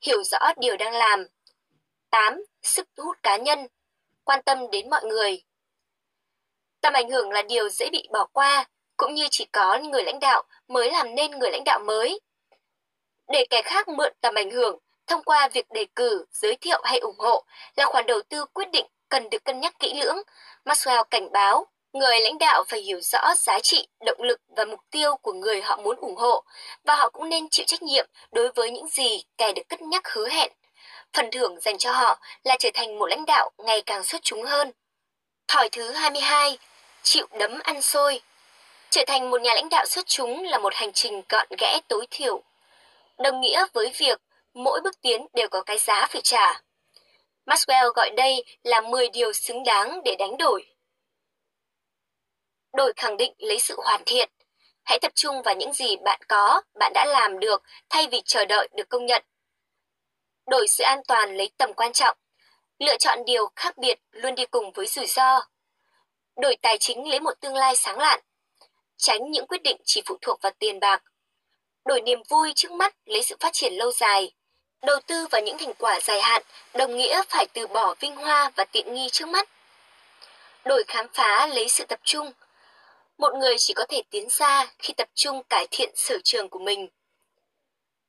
[0.00, 1.26] hiểu rõ điều đang làm.
[2.10, 2.44] 8.
[2.62, 3.58] Sức hút cá nhân,
[4.24, 5.42] quan tâm đến mọi người.
[6.80, 10.20] Tầm ảnh hưởng là điều dễ bị bỏ qua, cũng như chỉ có người lãnh
[10.20, 12.20] đạo mới làm nên người lãnh đạo mới.
[13.28, 16.98] Để kẻ khác mượn tầm ảnh hưởng thông qua việc đề cử, giới thiệu hay
[16.98, 17.44] ủng hộ
[17.76, 20.16] là khoản đầu tư quyết định cần được cân nhắc kỹ lưỡng.
[20.64, 24.80] Maxwell cảnh báo, người lãnh đạo phải hiểu rõ giá trị, động lực và mục
[24.90, 26.44] tiêu của người họ muốn ủng hộ
[26.84, 30.08] và họ cũng nên chịu trách nhiệm đối với những gì kẻ được cất nhắc
[30.08, 30.52] hứa hẹn.
[31.12, 34.42] Phần thưởng dành cho họ là trở thành một lãnh đạo ngày càng xuất chúng
[34.42, 34.72] hơn.
[35.48, 36.58] Thỏi thứ 22,
[37.02, 38.20] chịu đấm ăn xôi.
[38.90, 42.06] Trở thành một nhà lãnh đạo xuất chúng là một hành trình gọn ghẽ tối
[42.10, 42.42] thiểu,
[43.18, 44.20] đồng nghĩa với việc
[44.56, 46.62] mỗi bước tiến đều có cái giá phải trả.
[47.46, 50.66] Maxwell gọi đây là 10 điều xứng đáng để đánh đổi.
[52.72, 54.30] Đổi khẳng định lấy sự hoàn thiện.
[54.84, 58.44] Hãy tập trung vào những gì bạn có, bạn đã làm được thay vì chờ
[58.44, 59.22] đợi được công nhận.
[60.46, 62.16] Đổi sự an toàn lấy tầm quan trọng.
[62.78, 65.40] Lựa chọn điều khác biệt luôn đi cùng với rủi ro.
[66.36, 68.20] Đổi tài chính lấy một tương lai sáng lạn.
[68.96, 71.02] Tránh những quyết định chỉ phụ thuộc vào tiền bạc.
[71.84, 74.32] Đổi niềm vui trước mắt lấy sự phát triển lâu dài.
[74.82, 76.42] Đầu tư vào những thành quả dài hạn
[76.74, 79.48] đồng nghĩa phải từ bỏ vinh hoa và tiện nghi trước mắt.
[80.64, 82.32] Đổi khám phá lấy sự tập trung.
[83.18, 86.58] Một người chỉ có thể tiến xa khi tập trung cải thiện sở trường của
[86.58, 86.88] mình.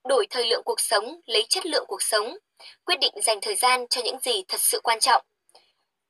[0.03, 2.37] Đổi thời lượng cuộc sống lấy chất lượng cuộc sống,
[2.85, 5.21] quyết định dành thời gian cho những gì thật sự quan trọng.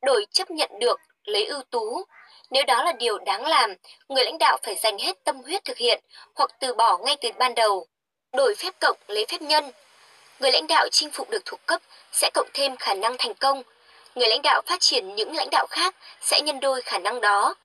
[0.01, 2.03] Đổi chấp nhận được lấy ưu tú,
[2.51, 3.73] nếu đó là điều đáng làm,
[4.09, 6.03] người lãnh đạo phải dành hết tâm huyết thực hiện
[6.35, 7.87] hoặc từ bỏ ngay từ ban đầu.
[8.33, 9.71] Đổi phép cộng lấy phép nhân,
[10.39, 13.63] người lãnh đạo chinh phục được thuộc cấp sẽ cộng thêm khả năng thành công.
[14.15, 17.55] Người lãnh đạo phát triển những lãnh đạo khác sẽ nhân đôi khả năng đó.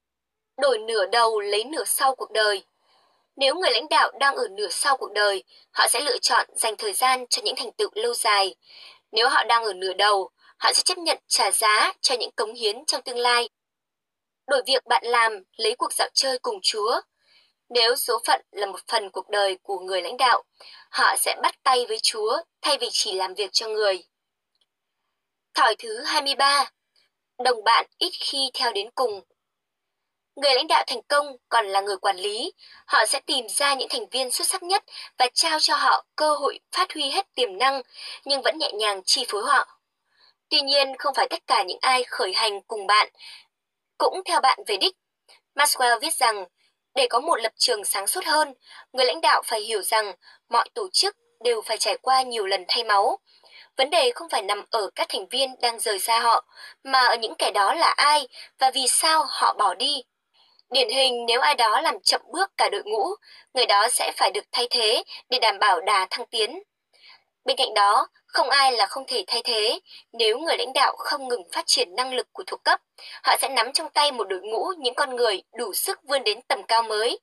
[0.57, 2.63] Đổi nửa đầu lấy nửa sau cuộc đời.
[3.35, 6.75] Nếu người lãnh đạo đang ở nửa sau cuộc đời, họ sẽ lựa chọn dành
[6.75, 8.55] thời gian cho những thành tựu lâu dài.
[9.11, 12.53] Nếu họ đang ở nửa đầu, họ sẽ chấp nhận trả giá cho những cống
[12.53, 13.49] hiến trong tương lai.
[14.47, 17.01] Đổi việc bạn làm lấy cuộc dạo chơi cùng Chúa.
[17.73, 20.43] Nếu số phận là một phần cuộc đời của người lãnh đạo,
[20.89, 24.03] họ sẽ bắt tay với Chúa thay vì chỉ làm việc cho người.
[25.53, 26.71] Thỏi thứ 23.
[27.43, 29.21] Đồng bạn ít khi theo đến cùng.
[30.35, 32.53] Người lãnh đạo thành công còn là người quản lý,
[32.85, 34.83] họ sẽ tìm ra những thành viên xuất sắc nhất
[35.17, 37.81] và trao cho họ cơ hội phát huy hết tiềm năng,
[38.25, 39.79] nhưng vẫn nhẹ nhàng chi phối họ.
[40.49, 43.09] Tuy nhiên, không phải tất cả những ai khởi hành cùng bạn
[43.97, 44.95] cũng theo bạn về đích.
[45.55, 46.45] Maxwell viết rằng,
[46.95, 48.53] để có một lập trường sáng suốt hơn,
[48.93, 50.13] người lãnh đạo phải hiểu rằng
[50.49, 53.19] mọi tổ chức đều phải trải qua nhiều lần thay máu.
[53.77, 56.45] Vấn đề không phải nằm ở các thành viên đang rời xa họ,
[56.83, 58.27] mà ở những kẻ đó là ai
[58.59, 60.03] và vì sao họ bỏ đi.
[60.69, 63.07] Điển hình nếu ai đó làm chậm bước cả đội ngũ,
[63.53, 66.63] người đó sẽ phải được thay thế để đảm bảo đà thăng tiến.
[67.45, 69.79] Bên cạnh đó, không ai là không thể thay thế.
[70.13, 72.81] Nếu người lãnh đạo không ngừng phát triển năng lực của thuộc cấp,
[73.23, 76.41] họ sẽ nắm trong tay một đội ngũ những con người đủ sức vươn đến
[76.47, 77.19] tầm cao mới.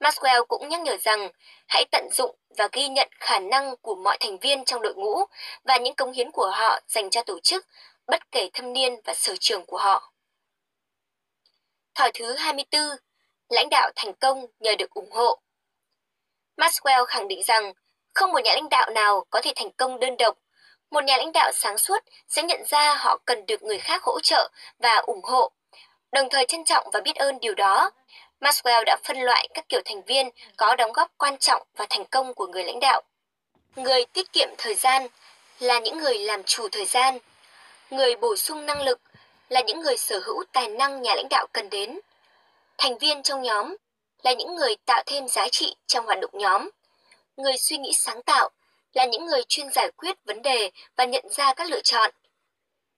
[0.00, 1.28] Maxwell cũng nhắc nhở rằng
[1.68, 5.24] hãy tận dụng và ghi nhận khả năng của mọi thành viên trong đội ngũ
[5.64, 7.66] và những công hiến của họ dành cho tổ chức,
[8.06, 10.12] bất kể thâm niên và sở trường của họ.
[11.94, 12.80] Thỏi thứ 24.
[13.48, 15.38] Lãnh đạo thành công nhờ được ủng hộ.
[16.56, 17.72] Maxwell khẳng định rằng
[18.14, 20.38] không một nhà lãnh đạo nào có thể thành công đơn độc.
[20.90, 21.98] Một nhà lãnh đạo sáng suốt
[22.28, 25.50] sẽ nhận ra họ cần được người khác hỗ trợ và ủng hộ,
[26.12, 27.90] đồng thời trân trọng và biết ơn điều đó.
[28.40, 32.04] Maxwell đã phân loại các kiểu thành viên có đóng góp quan trọng và thành
[32.04, 33.02] công của người lãnh đạo.
[33.76, 35.06] Người tiết kiệm thời gian
[35.58, 37.18] là những người làm chủ thời gian.
[37.90, 39.00] Người bổ sung năng lực
[39.48, 42.00] là những người sở hữu tài năng nhà lãnh đạo cần đến.
[42.78, 43.76] Thành viên trong nhóm
[44.22, 46.68] là những người tạo thêm giá trị trong hoạt động nhóm
[47.36, 48.50] người suy nghĩ sáng tạo
[48.92, 52.10] là những người chuyên giải quyết vấn đề và nhận ra các lựa chọn.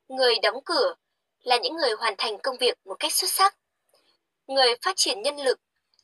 [0.09, 0.95] Người đóng cửa
[1.43, 3.57] là những người hoàn thành công việc một cách xuất sắc.
[4.47, 5.61] Người phát triển nhân lực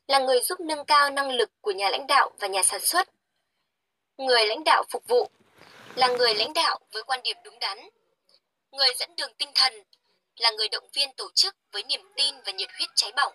[0.07, 3.09] là người giúp nâng cao năng lực của nhà lãnh đạo và nhà sản xuất.
[4.17, 5.29] Người lãnh đạo phục vụ
[5.95, 7.77] là người lãnh đạo với quan điểm đúng đắn.
[8.71, 9.73] Người dẫn đường tinh thần
[10.35, 13.33] là người động viên tổ chức với niềm tin và nhiệt huyết cháy bỏng.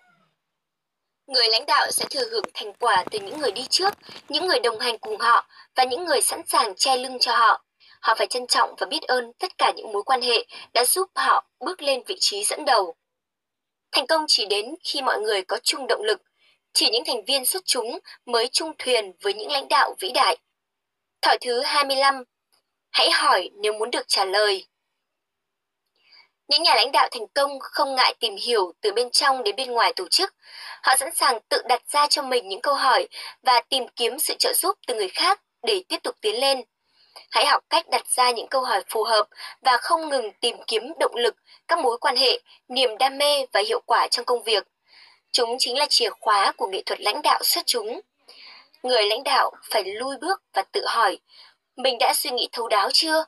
[1.27, 3.93] Người lãnh đạo sẽ thừa hưởng thành quả từ những người đi trước,
[4.29, 7.63] những người đồng hành cùng họ và những người sẵn sàng che lưng cho họ.
[8.01, 11.09] Họ phải trân trọng và biết ơn tất cả những mối quan hệ đã giúp
[11.15, 12.95] họ bước lên vị trí dẫn đầu.
[13.91, 16.21] Thành công chỉ đến khi mọi người có chung động lực,
[16.73, 20.37] chỉ những thành viên xuất chúng mới chung thuyền với những lãnh đạo vĩ đại.
[21.21, 22.23] Thỏi thứ 25.
[22.91, 24.65] Hãy hỏi nếu muốn được trả lời.
[26.47, 29.71] Những nhà lãnh đạo thành công không ngại tìm hiểu từ bên trong đến bên
[29.71, 30.33] ngoài tổ chức.
[30.83, 33.07] Họ sẵn sàng tự đặt ra cho mình những câu hỏi
[33.43, 36.61] và tìm kiếm sự trợ giúp từ người khác để tiếp tục tiến lên.
[37.31, 39.27] Hãy học cách đặt ra những câu hỏi phù hợp
[39.61, 41.35] và không ngừng tìm kiếm động lực,
[41.67, 44.67] các mối quan hệ, niềm đam mê và hiệu quả trong công việc.
[45.31, 48.01] Chúng chính là chìa khóa của nghệ thuật lãnh đạo xuất chúng.
[48.83, 51.17] Người lãnh đạo phải lui bước và tự hỏi,
[51.75, 53.25] mình đã suy nghĩ thấu đáo chưa?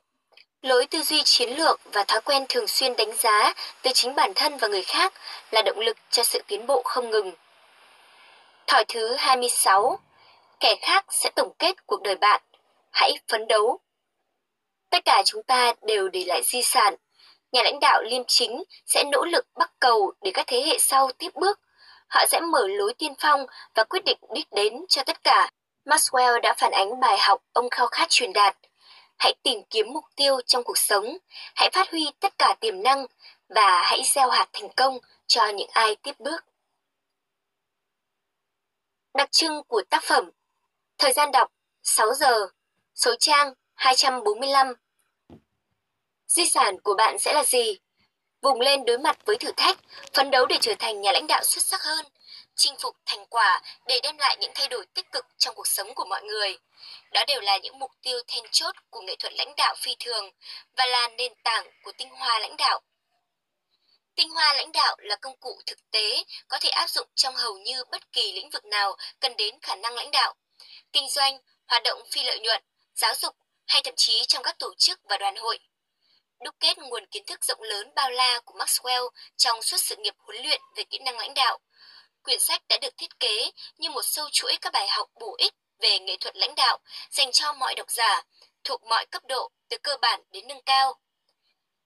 [0.62, 4.32] Lối tư duy chiến lược và thói quen thường xuyên đánh giá từ chính bản
[4.36, 5.14] thân và người khác
[5.51, 7.32] là động lực cho sự tiến bộ không ngừng.
[8.68, 9.99] Thỏi thứ 26.
[10.60, 12.41] Kẻ khác sẽ tổng kết cuộc đời bạn.
[12.91, 13.80] Hãy phấn đấu.
[14.89, 16.95] Tất cả chúng ta đều để lại di sản.
[17.51, 21.12] Nhà lãnh đạo liêm chính sẽ nỗ lực bắt cầu để các thế hệ sau
[21.12, 21.60] tiếp bước.
[22.10, 23.45] Họ sẽ mở lối tiên phong
[23.76, 25.49] và quyết định đích đến cho tất cả.
[25.86, 28.55] Maxwell đã phản ánh bài học ông khao khát truyền đạt–
[29.20, 31.17] hãy tìm kiếm mục tiêu trong cuộc sống,
[31.55, 33.05] hãy phát huy tất cả tiềm năng
[33.49, 34.97] và hãy gieo hạt thành công
[35.28, 36.45] cho những ai tiếp bước.
[39.13, 40.30] Đặc trưng của tác phẩm.
[40.97, 41.51] Thời gian đọc
[41.84, 42.47] 6 giờ.
[42.95, 44.74] Số trang 245
[46.28, 47.80] Di sản của bạn sẽ là gì?
[48.41, 49.78] Vùng lên đối mặt với thử thách,
[50.13, 52.05] phấn đấu để trở thành nhà lãnh đạo xuất sắc hơn,
[52.60, 55.95] chinh phục thành quả để đem lại những thay đổi tích cực trong cuộc sống
[55.95, 56.57] của mọi người.
[57.12, 60.32] Đó đều là những mục tiêu then chốt của nghệ thuật lãnh đạo phi thường
[60.78, 62.82] và là nền tảng của tinh hoa lãnh đạo.
[64.16, 67.57] Tinh hoa lãnh đạo là công cụ thực tế có thể áp dụng trong hầu
[67.57, 70.36] như bất kỳ lĩnh vực nào cần đến khả năng lãnh đạo.
[70.93, 71.38] Kinh doanh,
[71.68, 72.64] hoạt động phi lợi nhuận,
[72.95, 73.36] giáo dục
[73.68, 75.60] hay thậm chí trong các tổ chức và đoàn hội.
[76.43, 80.14] Đúc kết nguồn kiến thức rộng lớn bao la của Maxwell trong suốt sự nghiệp
[80.18, 81.60] huấn luyện về kỹ năng lãnh đạo.
[82.30, 85.54] Quyển sách đã được thiết kế như một sâu chuỗi các bài học bổ ích
[85.80, 86.78] về nghệ thuật lãnh đạo
[87.12, 88.24] dành cho mọi độc giả
[88.64, 91.00] thuộc mọi cấp độ từ cơ bản đến nâng cao.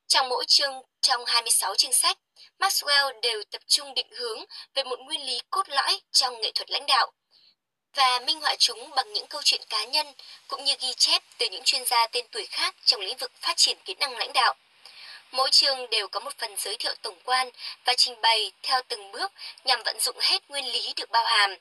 [0.07, 2.17] Trong mỗi chương trong 26 chương sách,
[2.59, 6.71] Maxwell đều tập trung định hướng về một nguyên lý cốt lõi trong nghệ thuật
[6.71, 7.11] lãnh đạo
[7.93, 10.07] và minh họa chúng bằng những câu chuyện cá nhân
[10.47, 13.57] cũng như ghi chép từ những chuyên gia tên tuổi khác trong lĩnh vực phát
[13.57, 14.55] triển kỹ năng lãnh đạo.
[15.33, 17.49] Mỗi chương đều có một phần giới thiệu tổng quan
[17.85, 19.31] và trình bày theo từng bước
[19.65, 21.55] nhằm vận dụng hết nguyên lý được bao hàm,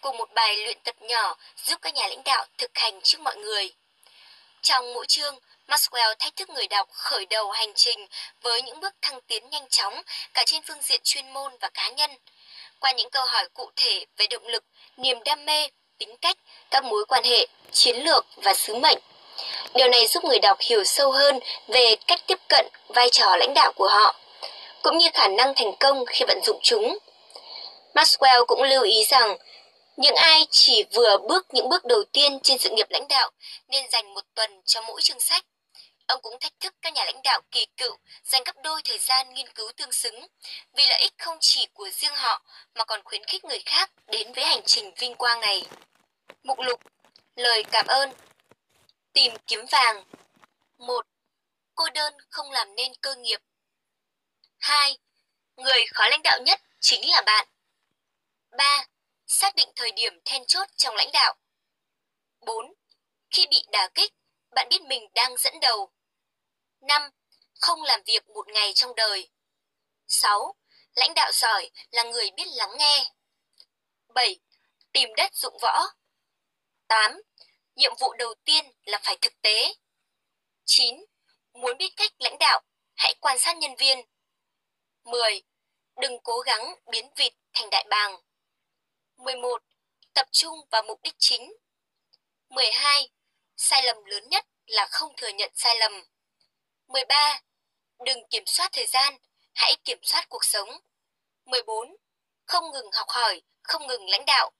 [0.00, 3.36] cùng một bài luyện tập nhỏ giúp các nhà lãnh đạo thực hành trước mọi
[3.36, 3.72] người.
[4.62, 8.06] Trong mỗi chương, Maxwell thách thức người đọc khởi đầu hành trình
[8.42, 10.02] với những bước thăng tiến nhanh chóng
[10.34, 12.10] cả trên phương diện chuyên môn và cá nhân.
[12.80, 14.64] Qua những câu hỏi cụ thể về động lực,
[14.96, 15.68] niềm đam mê,
[15.98, 16.36] tính cách,
[16.70, 18.98] các mối quan hệ, chiến lược và sứ mệnh
[19.74, 23.54] Điều này giúp người đọc hiểu sâu hơn về cách tiếp cận vai trò lãnh
[23.54, 24.16] đạo của họ,
[24.82, 26.98] cũng như khả năng thành công khi vận dụng chúng.
[27.94, 29.36] Maxwell cũng lưu ý rằng,
[29.96, 33.30] những ai chỉ vừa bước những bước đầu tiên trên sự nghiệp lãnh đạo
[33.68, 35.44] nên dành một tuần cho mỗi chương sách.
[36.06, 39.34] Ông cũng thách thức các nhà lãnh đạo kỳ cựu dành gấp đôi thời gian
[39.34, 40.26] nghiên cứu tương xứng,
[40.76, 42.42] vì lợi ích không chỉ của riêng họ
[42.74, 45.64] mà còn khuyến khích người khác đến với hành trình vinh quang này.
[46.42, 46.80] Mục lục
[47.36, 48.10] Lời cảm ơn
[49.16, 50.04] Tìm kiếm vàng
[50.78, 51.06] 1.
[51.74, 53.40] Cô đơn không làm nên cơ nghiệp
[54.58, 54.98] 2.
[55.56, 57.48] Người khó lãnh đạo nhất chính là bạn
[58.58, 58.84] 3.
[59.26, 61.34] Xác định thời điểm then chốt trong lãnh đạo
[62.40, 62.74] 4.
[63.30, 64.12] Khi bị đả kích,
[64.54, 65.92] bạn biết mình đang dẫn đầu
[66.80, 67.10] 5.
[67.60, 69.30] Không làm việc một ngày trong đời
[70.06, 70.54] 6.
[70.94, 73.12] Lãnh đạo giỏi là người biết lắng nghe
[74.14, 74.40] 7.
[74.92, 75.86] Tìm đất dụng võ
[76.88, 77.20] 8.
[77.76, 79.74] Nhiệm vụ đầu tiên là phải thực tế.
[80.64, 81.04] 9.
[81.52, 82.62] Muốn biết cách lãnh đạo,
[82.96, 84.06] hãy quan sát nhân viên.
[85.04, 85.42] 10.
[86.00, 88.16] Đừng cố gắng biến vịt thành đại bàng.
[89.16, 89.62] 11.
[90.14, 91.56] Tập trung vào mục đích chính.
[92.48, 93.10] 12.
[93.56, 95.92] Sai lầm lớn nhất là không thừa nhận sai lầm.
[96.88, 97.40] 13.
[98.04, 99.16] Đừng kiểm soát thời gian,
[99.54, 100.68] hãy kiểm soát cuộc sống.
[101.44, 101.96] 14.
[102.46, 104.50] Không ngừng học hỏi, không ngừng lãnh đạo.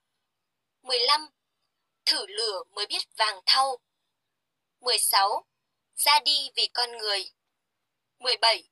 [0.82, 1.28] 15
[2.06, 3.78] thử lửa mới biết vàng thau.
[4.80, 5.46] 16.
[5.96, 7.32] Ra đi vì con người.
[8.18, 8.68] 17.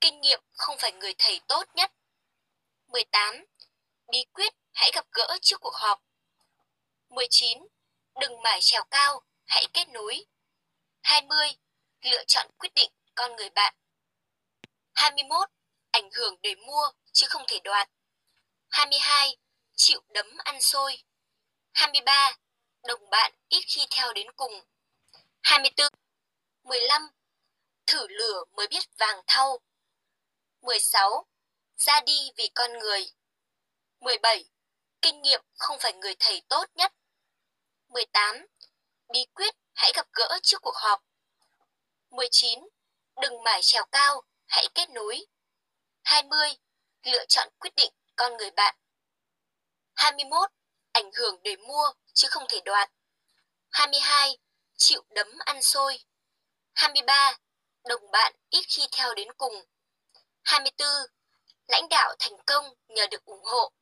[0.00, 1.92] Kinh nghiệm không phải người thầy tốt nhất.
[2.86, 3.44] 18.
[4.10, 6.02] Bí quyết hãy gặp gỡ trước cuộc họp.
[7.08, 7.58] 19.
[8.20, 10.26] Đừng mải trèo cao, hãy kết nối.
[11.02, 11.48] 20.
[12.00, 13.74] Lựa chọn quyết định con người bạn.
[14.94, 15.48] 21.
[15.90, 17.88] Ảnh hưởng để mua chứ không thể đoạt.
[18.68, 19.36] 22.
[19.76, 21.02] chịu đấm ăn xôi.
[21.72, 22.36] 23.
[22.86, 24.64] Đồng bạn ít khi theo đến cùng.
[25.42, 25.86] 24.
[26.64, 27.08] 15.
[27.86, 29.58] Thử lửa mới biết vàng thau.
[30.62, 31.26] 16.
[31.76, 33.12] Ra đi vì con người.
[34.00, 34.44] 17.
[35.02, 36.92] Kinh nghiệm không phải người thầy tốt nhất.
[37.88, 38.46] 18.
[39.12, 41.04] Bí quyết hãy gặp gỡ trước cuộc họp.
[42.10, 42.68] 19.
[43.22, 45.26] Đừng mải trèo cao, hãy kết nối.
[46.02, 46.48] 20.
[47.02, 48.76] Lựa chọn quyết định con người bạn.
[49.94, 50.50] 21.
[50.92, 52.90] Ảnh hưởng để mua chứ không thể đoạt.
[53.70, 54.38] 22.
[54.76, 56.04] Chịu đấm ăn xôi.
[56.74, 57.38] 23.
[57.84, 59.64] Đồng bạn ít khi theo đến cùng.
[60.42, 60.88] 24.
[61.66, 63.72] Lãnh đạo thành công nhờ được ủng hộ.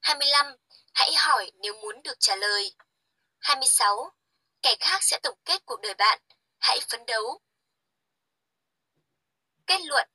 [0.00, 0.56] 25.
[0.94, 2.74] Hãy hỏi nếu muốn được trả lời.
[3.38, 4.12] 26.
[4.62, 6.20] Kẻ khác sẽ tổng kết cuộc đời bạn.
[6.58, 7.40] Hãy phấn đấu.
[9.66, 10.08] Kết luận